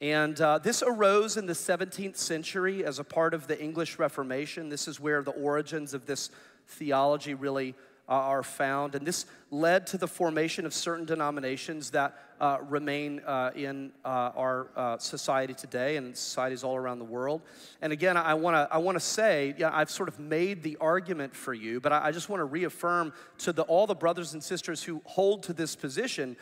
And 0.00 0.40
uh, 0.40 0.58
this 0.58 0.82
arose 0.82 1.36
in 1.36 1.46
the 1.46 1.52
17th 1.52 2.16
century 2.16 2.84
as 2.84 2.98
a 2.98 3.04
part 3.04 3.32
of 3.32 3.46
the 3.46 3.60
English 3.60 3.98
Reformation. 3.98 4.68
This 4.68 4.88
is 4.88 4.98
where 4.98 5.22
the 5.22 5.30
origins 5.30 5.94
of 5.94 6.06
this 6.06 6.30
theology 6.66 7.34
really 7.34 7.74
uh, 8.08 8.12
are 8.12 8.42
found. 8.42 8.94
And 8.94 9.06
this 9.06 9.26
led 9.50 9.86
to 9.88 9.98
the 9.98 10.06
formation 10.06 10.66
of 10.66 10.74
certain 10.74 11.06
denominations 11.06 11.90
that 11.92 12.18
uh, 12.40 12.58
remain 12.68 13.20
uh, 13.20 13.52
in 13.54 13.92
uh, 14.04 14.32
our 14.36 14.66
uh, 14.76 14.98
society 14.98 15.54
today 15.54 15.96
and 15.96 16.14
societies 16.14 16.64
all 16.64 16.76
around 16.76 16.98
the 16.98 17.04
world. 17.04 17.40
And 17.80 17.92
again, 17.92 18.16
I 18.16 18.34
want 18.34 18.56
to 18.56 18.74
I 18.74 18.78
wanna 18.78 19.00
say, 19.00 19.54
yeah, 19.56 19.70
I've 19.72 19.90
sort 19.90 20.08
of 20.08 20.18
made 20.18 20.62
the 20.62 20.76
argument 20.80 21.34
for 21.34 21.54
you, 21.54 21.80
but 21.80 21.92
I, 21.92 22.08
I 22.08 22.12
just 22.12 22.28
want 22.28 22.40
to 22.40 22.44
reaffirm 22.44 23.12
to 23.38 23.52
the, 23.52 23.62
all 23.62 23.86
the 23.86 23.94
brothers 23.94 24.34
and 24.34 24.42
sisters 24.42 24.82
who 24.82 25.00
hold 25.06 25.44
to 25.44 25.52
this 25.52 25.76
position 25.76 26.36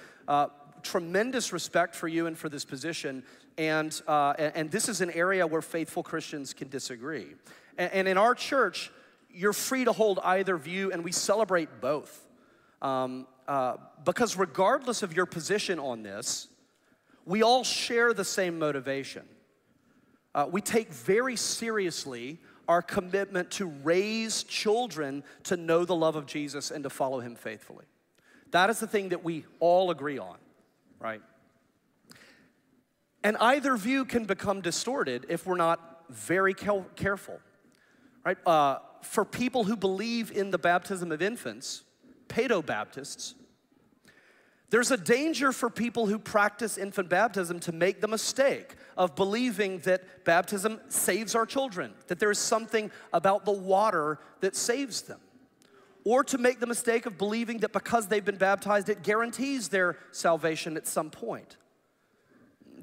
tremendous 0.83 1.53
respect 1.53 1.95
for 1.95 2.09
you 2.09 2.27
and 2.27 2.37
for 2.37 2.49
this 2.49 2.65
position. 2.65 3.23
And, 3.59 4.01
uh, 4.09 4.35
and 4.39 4.71
this 4.71 4.89
is 4.89 5.01
an 5.01 5.11
area 5.11 5.47
where 5.47 5.63
faithful 5.63 6.03
Christians 6.03 6.55
can 6.55 6.69
disagree. 6.69 7.35
And, 7.77 7.93
and 7.93 8.09
in 8.09 8.19
our 8.19 8.35
church, 8.35 8.91
you're 9.31 9.53
free 9.53 9.85
to 9.85 9.93
hold 9.93 10.19
either 10.23 10.57
view, 10.57 10.93
and 10.93 11.05
we 11.05 11.13
celebrate 11.13 11.81
both. 11.81 12.27
Um, 12.81 13.27
uh, 13.47 13.77
because 14.05 14.37
regardless 14.37 15.03
of 15.03 15.15
your 15.15 15.27
position 15.27 15.79
on 15.79 16.03
this, 16.03 16.49
we 17.25 17.43
all 17.43 17.65
share 17.65 18.13
the 18.13 18.25
same 18.25 18.59
motivation. 18.59 19.23
Uh, 20.35 20.49
we 20.51 20.61
take 20.61 20.93
very 20.93 21.37
seriously 21.37 22.39
our 22.69 22.83
commitment 22.83 23.51
to 23.51 23.67
raise 23.67 24.45
children 24.45 25.23
to 25.45 25.57
know 25.57 25.85
the 25.85 25.95
love 25.95 26.17
of 26.17 26.27
Jesus 26.27 26.71
and 26.71 26.85
to 26.85 26.91
follow 26.91 27.21
him 27.21 27.35
faithfully. 27.35 27.85
That 28.51 28.71
is 28.71 28.81
the 28.81 28.87
thing 28.87 29.11
that 29.11 29.25
we 29.25 29.45
all 29.61 29.91
agree 29.91 30.19
on 30.19 30.37
right? 31.03 31.21
And 33.25 33.37
either 33.39 33.77
view 33.77 34.05
can 34.05 34.25
become 34.25 34.61
distorted 34.61 35.27
if 35.29 35.47
we're 35.47 35.57
not 35.57 36.05
very 36.11 36.55
careful, 36.55 37.41
right? 38.25 38.39
Uh, 38.47 38.79
for 39.03 39.25
people 39.25 39.65
who 39.65 39.77
believe 39.77 40.31
in 40.33 40.51
the 40.51 40.59
baptism 40.59 41.13
of 41.13 41.23
infants, 41.23 41.85
Paedo 42.29 42.65
Baptists, 42.65 43.35
there's 44.71 44.91
a 44.91 44.97
danger 44.97 45.53
for 45.53 45.69
people 45.69 46.07
who 46.07 46.19
practice 46.19 46.79
infant 46.79 47.11
baptism 47.11 47.61
to 47.61 47.73
make 47.73 48.01
the 48.01 48.09
mistake 48.09 48.75
of 48.97 49.15
believing 49.15 49.79
that 49.81 50.25
baptism 50.25 50.81
saves 50.89 51.35
our 51.35 51.45
children, 51.45 51.93
that 52.07 52.19
there 52.19 52.31
is 52.31 52.39
something 52.39 52.91
about 53.13 53.45
the 53.45 53.53
water 53.53 54.19
that 54.41 54.57
saves 54.57 55.03
them 55.03 55.21
or 56.05 56.25
to 56.25 56.39
make 56.39 56.59
the 56.59 56.67
mistake 56.67 57.07
of 57.07 57.19
believing 57.19 57.59
that 57.59 57.73
because 57.73 58.09
they've 58.09 58.25
been 58.25 58.37
baptized, 58.37 58.89
it 58.89 59.03
guarantees 59.03 59.69
their 59.69 59.97
salvation 60.11 60.77
at 60.77 60.87
some 60.87 61.11
point. 61.11 61.57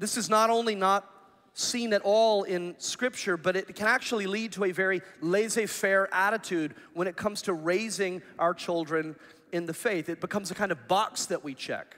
This 0.00 0.16
is 0.16 0.30
not 0.30 0.48
only 0.48 0.74
not 0.74 1.08
seen 1.52 1.92
at 1.92 2.00
all 2.02 2.44
in 2.44 2.74
Scripture, 2.78 3.36
but 3.36 3.54
it 3.54 3.74
can 3.74 3.86
actually 3.86 4.26
lead 4.26 4.52
to 4.52 4.64
a 4.64 4.72
very 4.72 5.02
laissez 5.20 5.66
faire 5.66 6.08
attitude 6.12 6.74
when 6.94 7.06
it 7.06 7.16
comes 7.16 7.42
to 7.42 7.52
raising 7.52 8.22
our 8.38 8.54
children 8.54 9.14
in 9.52 9.66
the 9.66 9.74
faith. 9.74 10.08
It 10.08 10.20
becomes 10.20 10.50
a 10.50 10.54
kind 10.54 10.72
of 10.72 10.88
box 10.88 11.26
that 11.26 11.44
we 11.44 11.54
check. 11.54 11.96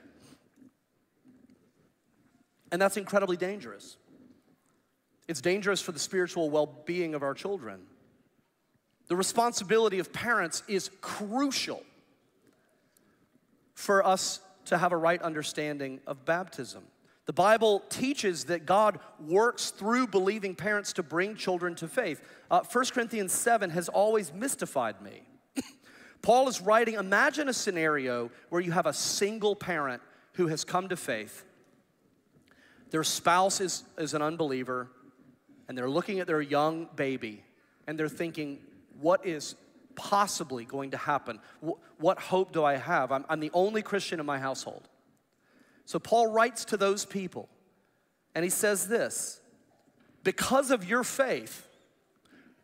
And 2.73 2.81
that's 2.81 2.97
incredibly 2.97 3.37
dangerous. 3.37 3.95
It's 5.29 5.39
dangerous 5.39 5.81
for 5.81 5.93
the 5.93 5.99
spiritual 5.99 6.49
well 6.49 6.83
being 6.85 7.15
of 7.15 7.23
our 7.23 7.33
children. 7.33 7.83
The 9.07 9.15
responsibility 9.15 9.99
of 9.99 10.11
parents 10.11 10.61
is 10.67 10.89
crucial 10.99 11.83
for 13.75 14.05
us 14.05 14.41
to 14.65 14.77
have 14.77 14.91
a 14.91 14.97
right 14.97 15.21
understanding 15.21 16.01
of 16.05 16.25
baptism. 16.25 16.83
The 17.25 17.33
Bible 17.33 17.81
teaches 17.89 18.45
that 18.45 18.65
God 18.65 18.99
works 19.19 19.69
through 19.71 20.07
believing 20.07 20.55
parents 20.55 20.93
to 20.93 21.03
bring 21.03 21.35
children 21.35 21.73
to 21.75 21.87
faith. 21.87 22.21
Uh, 22.51 22.61
1 22.69 22.85
Corinthians 22.87 23.31
7 23.31 23.69
has 23.69 23.87
always 23.87 24.33
mystified 24.33 25.01
me. 25.01 25.23
Paul 26.21 26.49
is 26.49 26.59
writing 26.59 26.95
Imagine 26.95 27.47
a 27.47 27.53
scenario 27.53 28.29
where 28.49 28.61
you 28.61 28.73
have 28.73 28.85
a 28.85 28.93
single 28.93 29.55
parent 29.55 30.01
who 30.33 30.47
has 30.47 30.63
come 30.65 30.89
to 30.89 30.97
faith, 30.97 31.45
their 32.89 33.03
spouse 33.03 33.61
is, 33.61 33.83
is 33.97 34.13
an 34.13 34.21
unbeliever, 34.21 34.89
and 35.67 35.77
they're 35.77 35.89
looking 35.89 36.19
at 36.19 36.27
their 36.27 36.41
young 36.41 36.89
baby 36.95 37.43
and 37.87 37.97
they're 37.97 38.09
thinking, 38.09 38.59
What 38.99 39.25
is 39.25 39.55
possibly 39.95 40.65
going 40.65 40.91
to 40.91 40.97
happen? 40.97 41.39
What 41.97 42.19
hope 42.19 42.51
do 42.51 42.63
I 42.63 42.75
have? 42.75 43.11
I'm, 43.11 43.25
I'm 43.29 43.39
the 43.39 43.51
only 43.53 43.81
Christian 43.81 44.19
in 44.19 44.25
my 44.25 44.39
household. 44.39 44.89
So 45.85 45.99
Paul 45.99 46.27
writes 46.27 46.65
to 46.65 46.77
those 46.77 47.05
people 47.05 47.49
and 48.35 48.43
he 48.43 48.49
says 48.49 48.87
this 48.87 49.41
Because 50.23 50.71
of 50.71 50.85
your 50.85 51.03
faith, 51.03 51.67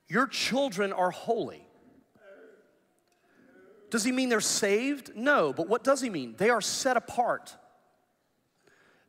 your 0.08 0.28
children 0.28 0.94
are 0.94 1.12
holy. 1.12 1.66
Does 3.90 4.04
he 4.04 4.12
mean 4.12 4.30
they're 4.30 4.40
saved? 4.40 5.16
No, 5.16 5.52
but 5.52 5.68
what 5.68 5.84
does 5.84 6.00
he 6.00 6.10
mean? 6.10 6.36
They 6.38 6.52
are 6.52 6.62
set 6.62 6.96
apart. 6.96 7.56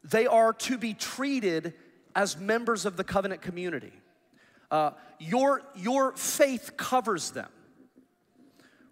They 0.02 0.26
are 0.26 0.54
to 0.54 0.78
be 0.78 0.94
treated 0.94 1.74
as 2.16 2.38
members 2.38 2.86
of 2.86 2.96
the 2.96 3.04
covenant 3.04 3.42
community. 3.42 3.92
Uh, 4.70 4.92
your, 5.18 5.62
your 5.76 6.12
faith 6.16 6.78
covers 6.78 7.32
them 7.32 7.50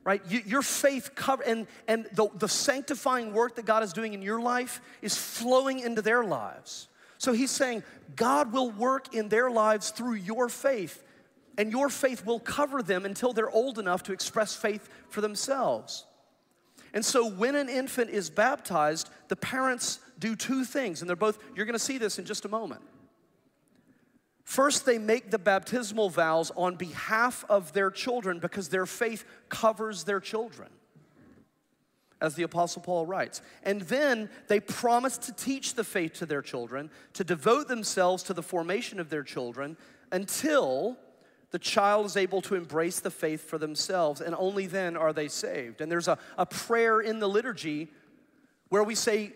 right? 0.08 0.22
You, 0.26 0.40
your 0.46 0.62
faith 0.62 1.10
cover 1.14 1.42
and 1.42 1.66
and 1.86 2.06
the, 2.12 2.30
the 2.34 2.48
sanctifying 2.48 3.34
work 3.34 3.56
that 3.56 3.66
God 3.66 3.82
is 3.82 3.92
doing 3.92 4.14
in 4.14 4.22
your 4.22 4.40
life 4.40 4.80
is 5.02 5.14
flowing 5.14 5.80
into 5.80 6.00
their 6.00 6.24
lives. 6.24 6.88
So 7.18 7.34
he's 7.34 7.50
saying 7.50 7.82
God 8.16 8.50
will 8.50 8.70
work 8.70 9.14
in 9.14 9.28
their 9.28 9.50
lives 9.50 9.90
through 9.90 10.14
your 10.14 10.48
faith, 10.48 11.04
and 11.58 11.70
your 11.70 11.90
faith 11.90 12.24
will 12.24 12.40
cover 12.40 12.82
them 12.82 13.04
until 13.04 13.34
they're 13.34 13.50
old 13.50 13.78
enough 13.78 14.02
to 14.04 14.14
express 14.14 14.56
faith 14.56 14.88
for 15.10 15.20
themselves. 15.20 16.06
And 16.94 17.04
so 17.04 17.28
when 17.28 17.54
an 17.54 17.68
infant 17.68 18.08
is 18.08 18.30
baptized, 18.30 19.10
the 19.28 19.36
parents 19.36 19.98
do 20.18 20.34
two 20.34 20.64
things, 20.64 21.02
and 21.02 21.08
they're 21.08 21.16
both, 21.16 21.38
you're 21.54 21.66
gonna 21.66 21.78
see 21.78 21.98
this 21.98 22.18
in 22.18 22.24
just 22.24 22.46
a 22.46 22.48
moment. 22.48 22.80
First, 24.48 24.86
they 24.86 24.96
make 24.96 25.30
the 25.30 25.38
baptismal 25.38 26.08
vows 26.08 26.50
on 26.56 26.76
behalf 26.76 27.44
of 27.50 27.74
their 27.74 27.90
children 27.90 28.38
because 28.38 28.70
their 28.70 28.86
faith 28.86 29.26
covers 29.50 30.04
their 30.04 30.20
children, 30.20 30.70
as 32.22 32.34
the 32.34 32.44
Apostle 32.44 32.80
Paul 32.80 33.04
writes. 33.04 33.42
And 33.62 33.82
then 33.82 34.30
they 34.46 34.58
promise 34.58 35.18
to 35.18 35.34
teach 35.34 35.74
the 35.74 35.84
faith 35.84 36.14
to 36.14 36.24
their 36.24 36.40
children, 36.40 36.90
to 37.12 37.24
devote 37.24 37.68
themselves 37.68 38.22
to 38.22 38.32
the 38.32 38.42
formation 38.42 38.98
of 38.98 39.10
their 39.10 39.22
children 39.22 39.76
until 40.12 40.96
the 41.50 41.58
child 41.58 42.06
is 42.06 42.16
able 42.16 42.40
to 42.40 42.54
embrace 42.54 43.00
the 43.00 43.10
faith 43.10 43.46
for 43.46 43.58
themselves, 43.58 44.22
and 44.22 44.34
only 44.34 44.66
then 44.66 44.96
are 44.96 45.12
they 45.12 45.28
saved. 45.28 45.82
And 45.82 45.92
there's 45.92 46.08
a, 46.08 46.16
a 46.38 46.46
prayer 46.46 47.02
in 47.02 47.18
the 47.18 47.28
liturgy 47.28 47.88
where 48.70 48.82
we 48.82 48.94
say, 48.94 49.34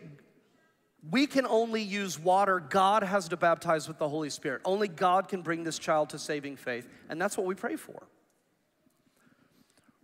we 1.10 1.26
can 1.26 1.46
only 1.46 1.82
use 1.82 2.18
water. 2.18 2.60
God 2.60 3.02
has 3.02 3.28
to 3.28 3.36
baptize 3.36 3.88
with 3.88 3.98
the 3.98 4.08
Holy 4.08 4.30
Spirit. 4.30 4.62
Only 4.64 4.86
God 4.86 5.28
can 5.28 5.42
bring 5.42 5.64
this 5.64 5.78
child 5.78 6.10
to 6.10 6.18
saving 6.18 6.56
faith. 6.56 6.88
And 7.08 7.20
that's 7.20 7.36
what 7.36 7.46
we 7.46 7.54
pray 7.54 7.76
for. 7.76 8.06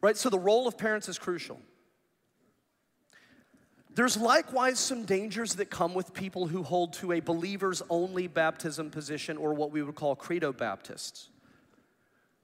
Right? 0.00 0.16
So 0.16 0.28
the 0.28 0.38
role 0.38 0.66
of 0.66 0.76
parents 0.76 1.08
is 1.08 1.18
crucial. 1.18 1.60
There's 3.94 4.16
likewise 4.16 4.78
some 4.78 5.04
dangers 5.04 5.56
that 5.56 5.70
come 5.70 5.92
with 5.92 6.14
people 6.14 6.46
who 6.46 6.62
hold 6.62 6.92
to 6.94 7.12
a 7.12 7.20
believer's 7.20 7.82
only 7.90 8.28
baptism 8.28 8.90
position 8.90 9.36
or 9.36 9.54
what 9.54 9.72
we 9.72 9.82
would 9.82 9.96
call 9.96 10.14
credo 10.14 10.52
Baptists. 10.52 11.30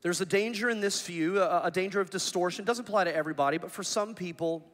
There's 0.02 0.20
a 0.20 0.26
danger 0.26 0.68
in 0.68 0.80
this 0.80 1.00
view, 1.02 1.40
a, 1.40 1.70
danger 1.70 2.00
of 2.00 2.10
distortion. 2.10 2.64
It 2.64 2.66
doesn't 2.66 2.86
apply 2.86 3.04
to 3.04 3.14
everybody, 3.14 3.58
but 3.58 3.70
for 3.70 3.82
some 3.82 4.14
people, 4.14 4.66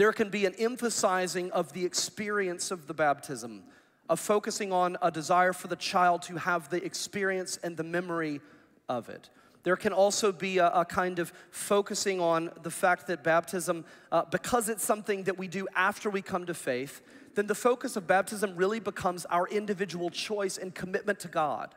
there 0.00 0.14
can 0.14 0.30
be 0.30 0.46
an 0.46 0.54
emphasizing 0.58 1.52
of 1.52 1.74
the 1.74 1.84
experience 1.84 2.70
of 2.70 2.86
the 2.86 2.94
baptism, 2.94 3.62
of 4.08 4.18
focusing 4.18 4.72
on 4.72 4.96
a 5.02 5.10
desire 5.10 5.52
for 5.52 5.68
the 5.68 5.76
child 5.76 6.22
to 6.22 6.36
have 6.38 6.70
the 6.70 6.82
experience 6.82 7.58
and 7.62 7.76
the 7.76 7.84
memory 7.84 8.40
of 8.88 9.10
it. 9.10 9.28
There 9.62 9.76
can 9.76 9.92
also 9.92 10.32
be 10.32 10.56
a, 10.56 10.68
a 10.68 10.84
kind 10.86 11.18
of 11.18 11.34
focusing 11.50 12.18
on 12.18 12.50
the 12.62 12.70
fact 12.70 13.08
that 13.08 13.22
baptism, 13.22 13.84
uh, 14.10 14.22
because 14.24 14.70
it's 14.70 14.82
something 14.82 15.24
that 15.24 15.36
we 15.36 15.48
do 15.48 15.68
after 15.76 16.08
we 16.08 16.22
come 16.22 16.46
to 16.46 16.54
faith, 16.54 17.02
then 17.34 17.46
the 17.46 17.54
focus 17.54 17.94
of 17.94 18.06
baptism 18.06 18.56
really 18.56 18.80
becomes 18.80 19.26
our 19.26 19.46
individual 19.48 20.08
choice 20.08 20.56
and 20.56 20.74
commitment 20.74 21.20
to 21.20 21.28
God. 21.28 21.74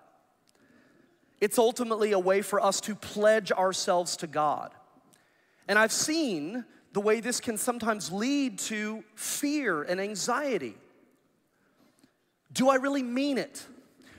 It's 1.41 1.59
ultimately 1.59 2.13
a 2.13 2.19
way 2.19 2.41
for 2.41 2.61
us 2.63 2.79
to 2.81 2.95
pledge 2.95 3.51
ourselves 3.51 4.15
to 4.15 4.27
God. 4.27 4.71
And 5.67 5.77
I've 5.77 5.91
seen 5.91 6.63
the 6.93 7.01
way 7.01 7.19
this 7.19 7.39
can 7.39 7.57
sometimes 7.57 8.11
lead 8.11 8.59
to 8.59 9.03
fear 9.15 9.81
and 9.83 9.99
anxiety. 9.99 10.75
Do 12.53 12.69
I 12.69 12.75
really 12.75 13.03
mean 13.03 13.37
it? 13.37 13.65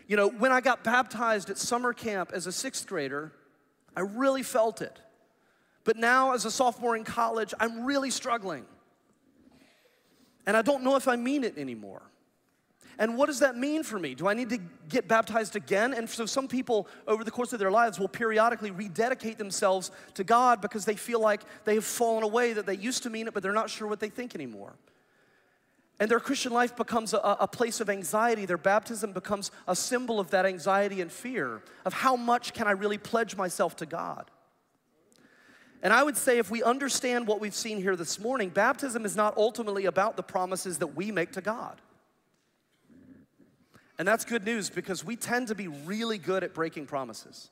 You 0.09 0.17
know, 0.17 0.29
when 0.29 0.53
I 0.53 0.61
got 0.61 0.85
baptized 0.85 1.51
at 1.51 1.57
summer 1.57 1.93
camp 1.93 2.31
as 2.33 2.47
a 2.47 2.53
sixth 2.53 2.87
grader, 2.87 3.33
I 3.97 4.01
really 4.01 4.43
felt 4.43 4.83
it. 4.83 4.99
But 5.85 5.97
now, 5.97 6.33
as 6.33 6.45
a 6.45 6.51
sophomore 6.51 6.97
in 6.97 7.05
college, 7.05 7.55
I'm 7.61 7.85
really 7.85 8.11
struggling. 8.11 8.65
And 10.47 10.57
I 10.57 10.63
don't 10.63 10.83
know 10.83 10.97
if 10.97 11.07
I 11.09 11.17
mean 11.17 11.45
it 11.45 11.57
anymore. 11.57 12.03
And 12.99 13.17
what 13.17 13.27
does 13.27 13.41
that 13.41 13.57
mean 13.57 13.83
for 13.83 13.99
me? 13.99 14.15
Do 14.15 14.29
I 14.29 14.35
need 14.35 14.51
to 14.51 14.59
get 14.89 15.09
baptized 15.09 15.57
again? 15.57 15.95
And 15.95 16.09
so 16.09 16.27
some 16.27 16.49
people 16.49 16.87
over 17.07 17.25
the 17.25 17.31
course 17.31 17.53
of 17.53 17.59
their 17.59 17.71
lives 17.71 17.99
will 17.99 18.09
periodically 18.09 18.71
rededicate 18.71 19.39
themselves 19.39 19.91
to 20.15 20.25
God 20.25 20.61
because 20.61 20.85
they 20.85 20.97
feel 20.97 21.21
like 21.21 21.43
they 21.65 21.75
have 21.75 21.85
fallen 21.85 22.23
away, 22.23 22.53
that 22.53 22.67
they 22.67 22.77
used 22.77 23.03
to 23.05 23.11
mean 23.11 23.27
it, 23.27 23.35
but 23.35 23.43
they're 23.43 23.53
not 23.53 23.71
sure 23.71 23.89
what 23.89 24.01
they 24.01 24.09
think 24.09 24.35
anymore. 24.35 24.75
And 26.01 26.11
their 26.11 26.21
Christian 26.21 26.53
life 26.53 26.77
becomes 26.77 27.15
a, 27.15 27.19
a, 27.19 27.47
place 27.47 27.81
of 27.81 27.89
anxiety. 27.89 28.47
Their 28.47 28.59
baptism 28.59 29.13
becomes 29.13 29.53
a 29.69 29.77
symbol 29.77 30.19
of 30.19 30.31
that 30.31 30.45
anxiety 30.45 31.01
and 31.01 31.11
fear 31.11 31.63
of 31.85 31.93
how 31.93 32.17
much 32.17 32.53
can 32.53 32.67
I 32.67 32.73
really 32.73 32.99
pledge 32.99 33.37
myself 33.37 33.77
to 33.77 33.87
God. 33.87 34.31
And 35.85 35.93
I 35.93 36.03
would 36.03 36.17
say, 36.17 36.39
if 36.39 36.51
we 36.51 36.63
understand 36.63 37.27
what 37.27 37.41
we've 37.41 37.55
seen 37.55 37.77
here 37.77 37.95
this 37.95 38.19
morning, 38.19 38.49
baptism 38.49 39.05
is 39.05 39.15
not 39.15 39.37
ultimately 39.37 39.85
about 39.85 40.17
the 40.17 40.23
promises 40.23 40.79
that 40.79 40.89
we 40.89 41.13
make 41.13 41.33
to 41.33 41.41
God. 41.41 41.81
And 43.99 44.09
that's 44.09 44.25
good 44.25 44.45
news 44.45 44.71
because 44.71 45.05
we 45.05 45.17
tend 45.17 45.49
to 45.49 45.55
be 45.55 45.69
really 45.69 46.19
good 46.19 46.43
at 46.43 46.53
breaking 46.53 46.87
promises. 46.87 47.51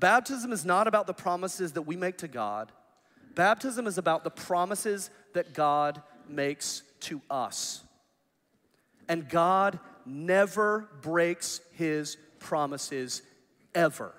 Baptism 0.00 0.52
is 0.52 0.64
not 0.64 0.86
about 0.86 1.06
the 1.06 1.14
promises 1.14 1.72
that 1.72 1.82
we 1.82 1.96
make 1.96 2.18
to 2.18 2.28
God. 2.28 2.72
Baptism 3.34 3.86
is 3.86 3.98
about 3.98 4.24
the 4.24 4.30
promises 4.30 5.10
that 5.34 5.52
God 5.54 6.02
makes 6.28 6.82
to 7.00 7.20
us. 7.30 7.82
And 9.08 9.28
God 9.28 9.78
never 10.06 10.88
breaks 11.02 11.60
his 11.74 12.16
promises 12.38 13.22
ever. 13.74 14.14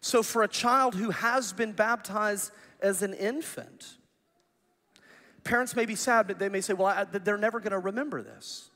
So, 0.00 0.22
for 0.22 0.42
a 0.42 0.48
child 0.48 0.94
who 0.94 1.10
has 1.10 1.52
been 1.52 1.72
baptized 1.72 2.52
as 2.80 3.02
an 3.02 3.14
infant, 3.14 3.96
parents 5.44 5.74
may 5.74 5.86
be 5.86 5.96
sad, 5.96 6.26
but 6.28 6.38
they 6.38 6.48
may 6.48 6.60
say, 6.60 6.74
Well, 6.74 6.86
I, 6.86 7.04
they're 7.04 7.36
never 7.36 7.58
gonna 7.58 7.78
remember 7.80 8.22
this. 8.22 8.70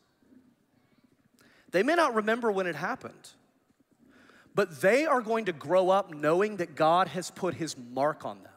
They 1.73 1.83
may 1.83 1.95
not 1.95 2.15
remember 2.15 2.53
when 2.53 2.67
it 2.67 2.77
happened, 2.77 3.31
but 4.55 4.81
they 4.81 5.07
are 5.07 5.23
going 5.23 5.47
to 5.47 5.53
grow 5.53 5.91
up 5.91 6.15
knowing 6.15 6.59
that 6.59 6.75
God 6.75 7.09
has 7.09 7.31
put 7.31 7.55
his 7.55 7.77
mark 7.77 8.25
on 8.25 8.43
them. 8.43 8.53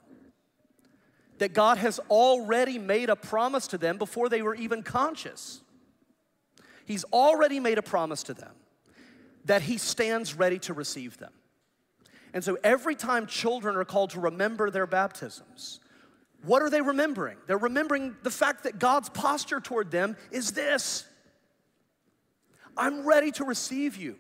That 1.40 1.54
God 1.54 1.78
has 1.78 2.00
already 2.10 2.78
made 2.78 3.10
a 3.10 3.16
promise 3.16 3.68
to 3.68 3.78
them 3.78 3.98
before 3.98 4.30
they 4.30 4.42
were 4.42 4.56
even 4.56 4.84
conscious. 4.84 5.62
He's 6.86 7.04
already 7.06 7.60
made 7.60 7.78
a 7.78 7.82
promise 7.82 8.24
to 8.24 8.34
them 8.34 8.54
that 9.46 9.62
he 9.62 9.78
stands 9.78 10.34
ready 10.34 10.60
to 10.60 10.74
receive 10.74 11.18
them. 11.18 11.32
And 12.34 12.44
so 12.44 12.58
every 12.64 12.96
time 12.96 13.28
children 13.28 13.76
are 13.78 13.86
called 13.86 14.10
to 14.12 14.20
remember 14.20 14.70
their 14.70 14.88
baptisms, 14.88 15.80
what 16.44 16.62
are 16.62 16.70
they 16.70 16.82
remembering? 16.82 17.38
They're 17.48 17.58
remembering 17.58 18.16
the 18.24 18.30
fact 18.30 18.64
that 18.64 18.78
God's 18.78 19.10
posture 19.10 19.60
toward 19.60 19.92
them 19.92 20.18
is 20.32 20.52
this 20.52 21.06
I'm 22.78 23.08
ready 23.08 23.32
to 23.32 23.44
receive 23.44 23.96
you. 23.96 24.18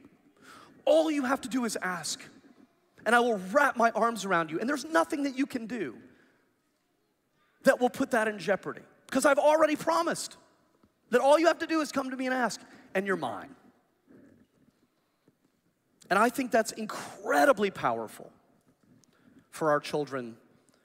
All 0.85 1.09
you 1.09 1.23
have 1.25 1.41
to 1.41 1.49
do 1.49 1.65
is 1.65 1.77
ask, 1.81 2.23
and 3.05 3.15
I 3.15 3.19
will 3.19 3.39
wrap 3.51 3.75
my 3.75 3.91
arms 3.91 4.25
around 4.25 4.51
you. 4.51 4.59
And 4.59 4.69
there's 4.69 4.85
nothing 4.85 5.23
that 5.23 5.37
you 5.37 5.45
can 5.45 5.67
do 5.67 5.95
that 7.63 7.79
will 7.79 7.89
put 7.89 8.11
that 8.11 8.27
in 8.27 8.37
jeopardy 8.37 8.81
because 9.07 9.25
I've 9.25 9.39
already 9.39 9.75
promised 9.75 10.37
that 11.09 11.21
all 11.21 11.39
you 11.39 11.47
have 11.47 11.59
to 11.59 11.67
do 11.67 11.81
is 11.81 11.91
come 11.91 12.09
to 12.11 12.17
me 12.17 12.25
and 12.25 12.33
ask, 12.33 12.61
and 12.93 13.05
you're 13.05 13.15
mine. 13.15 13.55
And 16.09 16.19
I 16.19 16.29
think 16.29 16.51
that's 16.51 16.71
incredibly 16.71 17.71
powerful 17.71 18.31
for 19.49 19.71
our 19.71 19.79
children 19.79 20.37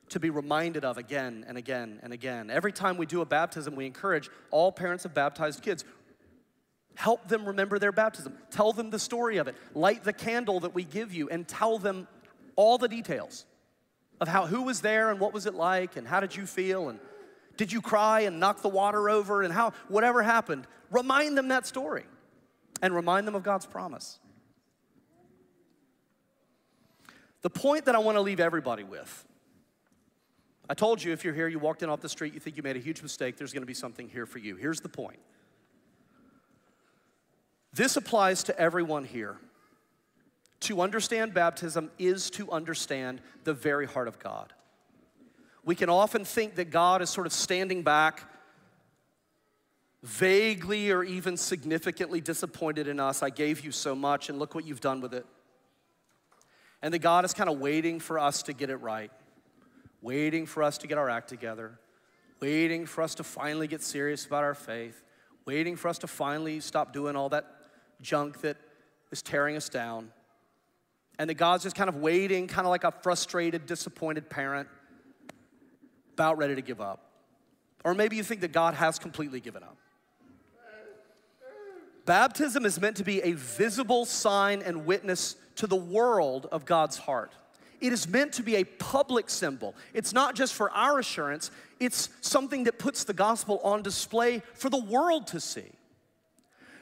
to 0.08 0.18
be 0.18 0.30
reminded 0.30 0.84
of 0.84 0.98
again 0.98 1.44
and 1.46 1.56
again 1.56 2.00
and 2.02 2.12
again. 2.12 2.50
Every 2.50 2.72
time 2.72 2.96
we 2.96 3.06
do 3.06 3.20
a 3.20 3.26
baptism, 3.26 3.76
we 3.76 3.86
encourage 3.86 4.28
all 4.50 4.72
parents 4.72 5.04
of 5.04 5.14
baptized 5.14 5.62
kids 5.62 5.84
help 7.00 7.28
them 7.28 7.46
remember 7.46 7.78
their 7.78 7.92
baptism. 7.92 8.34
Tell 8.50 8.74
them 8.74 8.90
the 8.90 8.98
story 8.98 9.38
of 9.38 9.48
it. 9.48 9.56
Light 9.74 10.04
the 10.04 10.12
candle 10.12 10.60
that 10.60 10.74
we 10.74 10.84
give 10.84 11.14
you 11.14 11.30
and 11.30 11.48
tell 11.48 11.78
them 11.78 12.06
all 12.56 12.76
the 12.76 12.88
details 12.88 13.46
of 14.20 14.28
how 14.28 14.46
who 14.46 14.62
was 14.62 14.82
there 14.82 15.10
and 15.10 15.18
what 15.18 15.32
was 15.32 15.46
it 15.46 15.54
like 15.54 15.96
and 15.96 16.06
how 16.06 16.20
did 16.20 16.36
you 16.36 16.44
feel 16.44 16.90
and 16.90 17.00
did 17.56 17.72
you 17.72 17.80
cry 17.80 18.20
and 18.20 18.38
knock 18.38 18.60
the 18.60 18.68
water 18.68 19.08
over 19.08 19.42
and 19.42 19.52
how 19.52 19.72
whatever 19.88 20.22
happened. 20.22 20.66
Remind 20.90 21.38
them 21.38 21.48
that 21.48 21.66
story 21.66 22.04
and 22.82 22.94
remind 22.94 23.26
them 23.26 23.34
of 23.34 23.42
God's 23.42 23.64
promise. 23.64 24.18
The 27.40 27.50
point 27.50 27.86
that 27.86 27.94
I 27.94 27.98
want 27.98 28.16
to 28.16 28.20
leave 28.20 28.40
everybody 28.40 28.84
with 28.84 29.26
I 30.68 30.74
told 30.74 31.02
you 31.02 31.12
if 31.12 31.24
you're 31.24 31.34
here, 31.34 31.48
you 31.48 31.58
walked 31.58 31.82
in 31.82 31.88
off 31.88 32.00
the 32.00 32.08
street, 32.08 32.32
you 32.32 32.38
think 32.38 32.56
you 32.56 32.62
made 32.62 32.76
a 32.76 32.80
huge 32.80 33.02
mistake, 33.02 33.36
there's 33.36 33.52
going 33.52 33.62
to 33.62 33.66
be 33.66 33.74
something 33.74 34.08
here 34.08 34.24
for 34.24 34.38
you. 34.38 34.54
Here's 34.54 34.80
the 34.80 34.88
point 34.88 35.18
this 37.72 37.96
applies 37.96 38.42
to 38.44 38.58
everyone 38.58 39.04
here. 39.04 39.36
To 40.60 40.82
understand 40.82 41.32
baptism 41.32 41.90
is 41.98 42.28
to 42.30 42.50
understand 42.50 43.20
the 43.44 43.54
very 43.54 43.86
heart 43.86 44.08
of 44.08 44.18
God. 44.18 44.52
We 45.64 45.74
can 45.74 45.88
often 45.88 46.24
think 46.24 46.56
that 46.56 46.70
God 46.70 47.00
is 47.00 47.10
sort 47.10 47.26
of 47.26 47.32
standing 47.32 47.82
back, 47.82 48.24
vaguely 50.02 50.90
or 50.90 51.04
even 51.04 51.36
significantly 51.36 52.20
disappointed 52.20 52.88
in 52.88 52.98
us. 52.98 53.22
I 53.22 53.30
gave 53.30 53.64
you 53.64 53.70
so 53.70 53.94
much, 53.94 54.28
and 54.28 54.38
look 54.38 54.54
what 54.54 54.66
you've 54.66 54.80
done 54.80 55.00
with 55.00 55.14
it. 55.14 55.26
And 56.82 56.92
that 56.92 57.00
God 57.00 57.24
is 57.24 57.34
kind 57.34 57.48
of 57.48 57.58
waiting 57.58 58.00
for 58.00 58.18
us 58.18 58.42
to 58.44 58.52
get 58.52 58.70
it 58.70 58.76
right, 58.76 59.12
waiting 60.02 60.46
for 60.46 60.62
us 60.62 60.78
to 60.78 60.86
get 60.86 60.98
our 60.98 61.08
act 61.08 61.28
together, 61.28 61.78
waiting 62.40 62.86
for 62.86 63.02
us 63.02 63.14
to 63.16 63.24
finally 63.24 63.68
get 63.68 63.82
serious 63.82 64.26
about 64.26 64.44
our 64.44 64.54
faith, 64.54 65.04
waiting 65.44 65.76
for 65.76 65.88
us 65.88 65.98
to 65.98 66.06
finally 66.06 66.60
stop 66.60 66.92
doing 66.92 67.16
all 67.16 67.28
that 67.28 67.59
junk 68.02 68.40
that 68.42 68.56
is 69.10 69.22
tearing 69.22 69.56
us 69.56 69.68
down. 69.68 70.10
And 71.18 71.28
that 71.28 71.34
God's 71.34 71.64
just 71.64 71.76
kind 71.76 71.88
of 71.88 71.96
waiting, 71.96 72.46
kind 72.46 72.66
of 72.66 72.70
like 72.70 72.84
a 72.84 72.90
frustrated, 72.90 73.66
disappointed 73.66 74.30
parent, 74.30 74.68
about 76.14 76.38
ready 76.38 76.54
to 76.54 76.62
give 76.62 76.80
up. 76.80 77.10
Or 77.84 77.94
maybe 77.94 78.16
you 78.16 78.22
think 78.22 78.40
that 78.42 78.52
God 78.52 78.74
has 78.74 78.98
completely 78.98 79.40
given 79.40 79.62
up. 79.62 79.76
Baptism 82.06 82.64
is 82.64 82.80
meant 82.80 82.96
to 82.96 83.04
be 83.04 83.20
a 83.22 83.32
visible 83.32 84.04
sign 84.04 84.62
and 84.62 84.86
witness 84.86 85.36
to 85.56 85.66
the 85.66 85.76
world 85.76 86.46
of 86.50 86.64
God's 86.64 86.96
heart. 86.96 87.32
It 87.80 87.92
is 87.92 88.08
meant 88.08 88.32
to 88.34 88.42
be 88.42 88.56
a 88.56 88.64
public 88.64 89.30
symbol. 89.30 89.74
It's 89.94 90.12
not 90.12 90.34
just 90.34 90.54
for 90.54 90.70
our 90.70 90.98
assurance, 90.98 91.50
it's 91.78 92.10
something 92.20 92.64
that 92.64 92.78
puts 92.78 93.04
the 93.04 93.12
gospel 93.12 93.60
on 93.62 93.82
display 93.82 94.42
for 94.54 94.68
the 94.68 94.80
world 94.80 95.26
to 95.28 95.40
see 95.40 95.70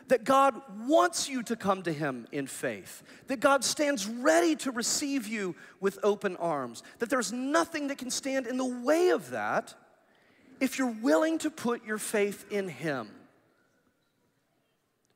that 0.08 0.24
God 0.24 0.60
wants 0.86 1.28
you 1.28 1.42
to 1.44 1.56
come 1.56 1.82
to 1.82 1.92
Him 1.92 2.26
in 2.32 2.46
faith, 2.46 3.02
that 3.28 3.40
God 3.40 3.64
stands 3.64 4.06
ready 4.06 4.56
to 4.56 4.70
receive 4.70 5.26
you 5.26 5.54
with 5.80 5.98
open 6.02 6.36
arms, 6.36 6.82
that 6.98 7.10
there's 7.10 7.32
nothing 7.32 7.88
that 7.88 7.98
can 7.98 8.10
stand 8.10 8.46
in 8.46 8.56
the 8.56 8.64
way 8.64 9.10
of 9.10 9.30
that 9.30 9.74
if 10.60 10.78
you're 10.78 10.94
willing 11.02 11.38
to 11.38 11.50
put 11.50 11.84
your 11.84 11.98
faith 11.98 12.44
in 12.50 12.68
Him. 12.68 13.08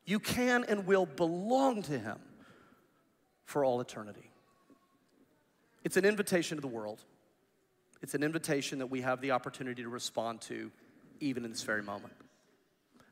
You 0.05 0.19
can 0.19 0.65
and 0.65 0.87
will 0.87 1.07
belong 1.07 1.83
to 1.83 1.99
Him 1.99 2.19
for 3.45 3.65
all 3.65 3.81
eternity. 3.81 4.31
It's 5.85 5.97
an 5.97 6.05
invitation 6.05 6.57
to 6.57 6.61
the 6.61 6.69
world. 6.69 7.03
It's 8.03 8.15
an 8.15 8.23
invitation 8.23 8.79
that 8.81 8.89
we 8.89 9.01
have 9.01 9.21
the 9.21 9.31
opportunity 9.31 9.83
to 9.83 9.89
respond 9.89 10.41
to 10.43 10.71
even 11.21 11.45
in 11.45 11.51
this 11.51 11.63
very 11.63 11.83
moment. 11.83 12.15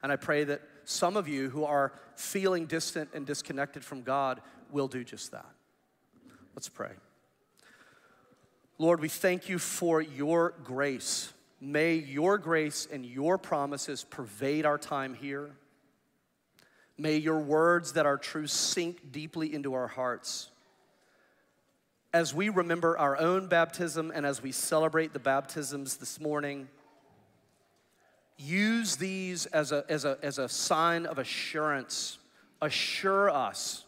And 0.03 0.11
I 0.11 0.17
pray 0.17 0.45
that 0.45 0.63
some 0.85 1.17
of 1.17 1.29
you 1.29 1.51
who 1.51 1.65
are 1.65 1.93
feeling 2.15 2.67
distant 2.67 3.11
and 3.15 3.27
disconnected 3.27 3.85
from 3.85 4.03
God 4.03 4.41
will 4.71 4.89
do 4.89 5.05
just 5.05 5.33
that. 5.33 5.51
Let's 6.55 6.69
pray. 6.69 6.93
Lord, 8.79 9.01
we 9.01 9.09
thank 9.09 9.49
you 9.49 9.59
for 9.59 10.01
your 10.01 10.55
grace. 10.65 11.33
May 11.61 11.97
your 11.97 12.39
grace 12.39 12.89
and 12.91 13.05
your 13.05 13.37
promises 13.37 14.05
pervade 14.05 14.65
our 14.65 14.79
time 14.79 15.15
here. 15.15 15.51
May 16.97 17.17
your 17.19 17.41
words 17.41 17.93
that 17.93 18.07
are 18.07 18.17
true 18.17 18.47
sink 18.47 19.13
deeply 19.13 19.55
into 19.55 19.75
our 19.75 19.87
hearts. 19.87 20.51
As 22.13 22.35
we 22.35 22.49
remember 22.49 22.99
our 22.99 23.17
own 23.19 23.47
baptism 23.49 24.11
and 24.15 24.27
as 24.27 24.43
we 24.43 24.53
celebrate 24.53 25.13
the 25.13 25.19
baptisms 25.19 25.99
this 25.99 26.19
morning, 26.19 26.69
use 28.41 28.97
these 28.97 29.47
as 29.47 29.71
a, 29.71 29.85
as 29.89 30.05
a, 30.05 30.19
as 30.23 30.39
a 30.39 30.49
sign 30.49 31.07
of 31.07 31.19
assurance. 31.19 32.19
Assure 32.63 33.31
us 33.31 33.85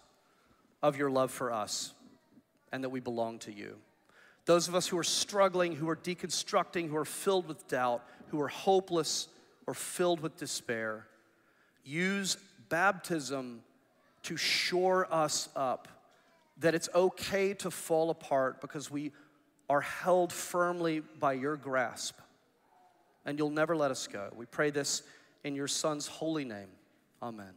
of 0.82 0.96
your 0.96 1.10
love 1.10 1.30
for 1.30 1.52
us 1.52 1.94
and 2.70 2.84
that 2.84 2.90
we 2.90 3.00
belong 3.00 3.38
to 3.40 3.52
you. 3.52 3.76
Those 4.44 4.68
of 4.68 4.74
us 4.74 4.88
who 4.88 4.98
are 4.98 5.04
struggling, 5.04 5.76
who 5.76 5.88
are 5.88 5.96
deconstructing, 5.96 6.88
who 6.88 6.96
are 6.96 7.04
filled 7.04 7.46
with 7.46 7.66
doubt, 7.68 8.04
who 8.28 8.40
are 8.40 8.48
hopeless 8.48 9.28
or 9.66 9.74
filled 9.74 10.20
with 10.20 10.36
despair, 10.36 11.06
use 11.84 12.36
baptism 12.68 13.62
to 14.24 14.36
shore 14.36 15.06
us 15.12 15.48
up 15.54 15.88
that 16.58 16.74
it's 16.74 16.88
okay 16.94 17.54
to 17.54 17.70
fall 17.70 18.10
apart 18.10 18.60
because 18.60 18.90
we 18.90 19.12
are 19.68 19.80
held 19.80 20.32
firmly 20.32 21.00
by 21.00 21.32
your 21.32 21.56
grasp 21.56 22.18
and 23.24 23.38
you'll 23.38 23.50
never 23.50 23.76
let 23.76 23.90
us 23.90 24.06
go. 24.06 24.30
We 24.36 24.46
pray 24.46 24.70
this 24.70 25.02
in 25.44 25.54
your 25.54 25.68
Son's 25.68 26.06
holy 26.06 26.44
name. 26.44 26.68
Amen. 27.22 27.54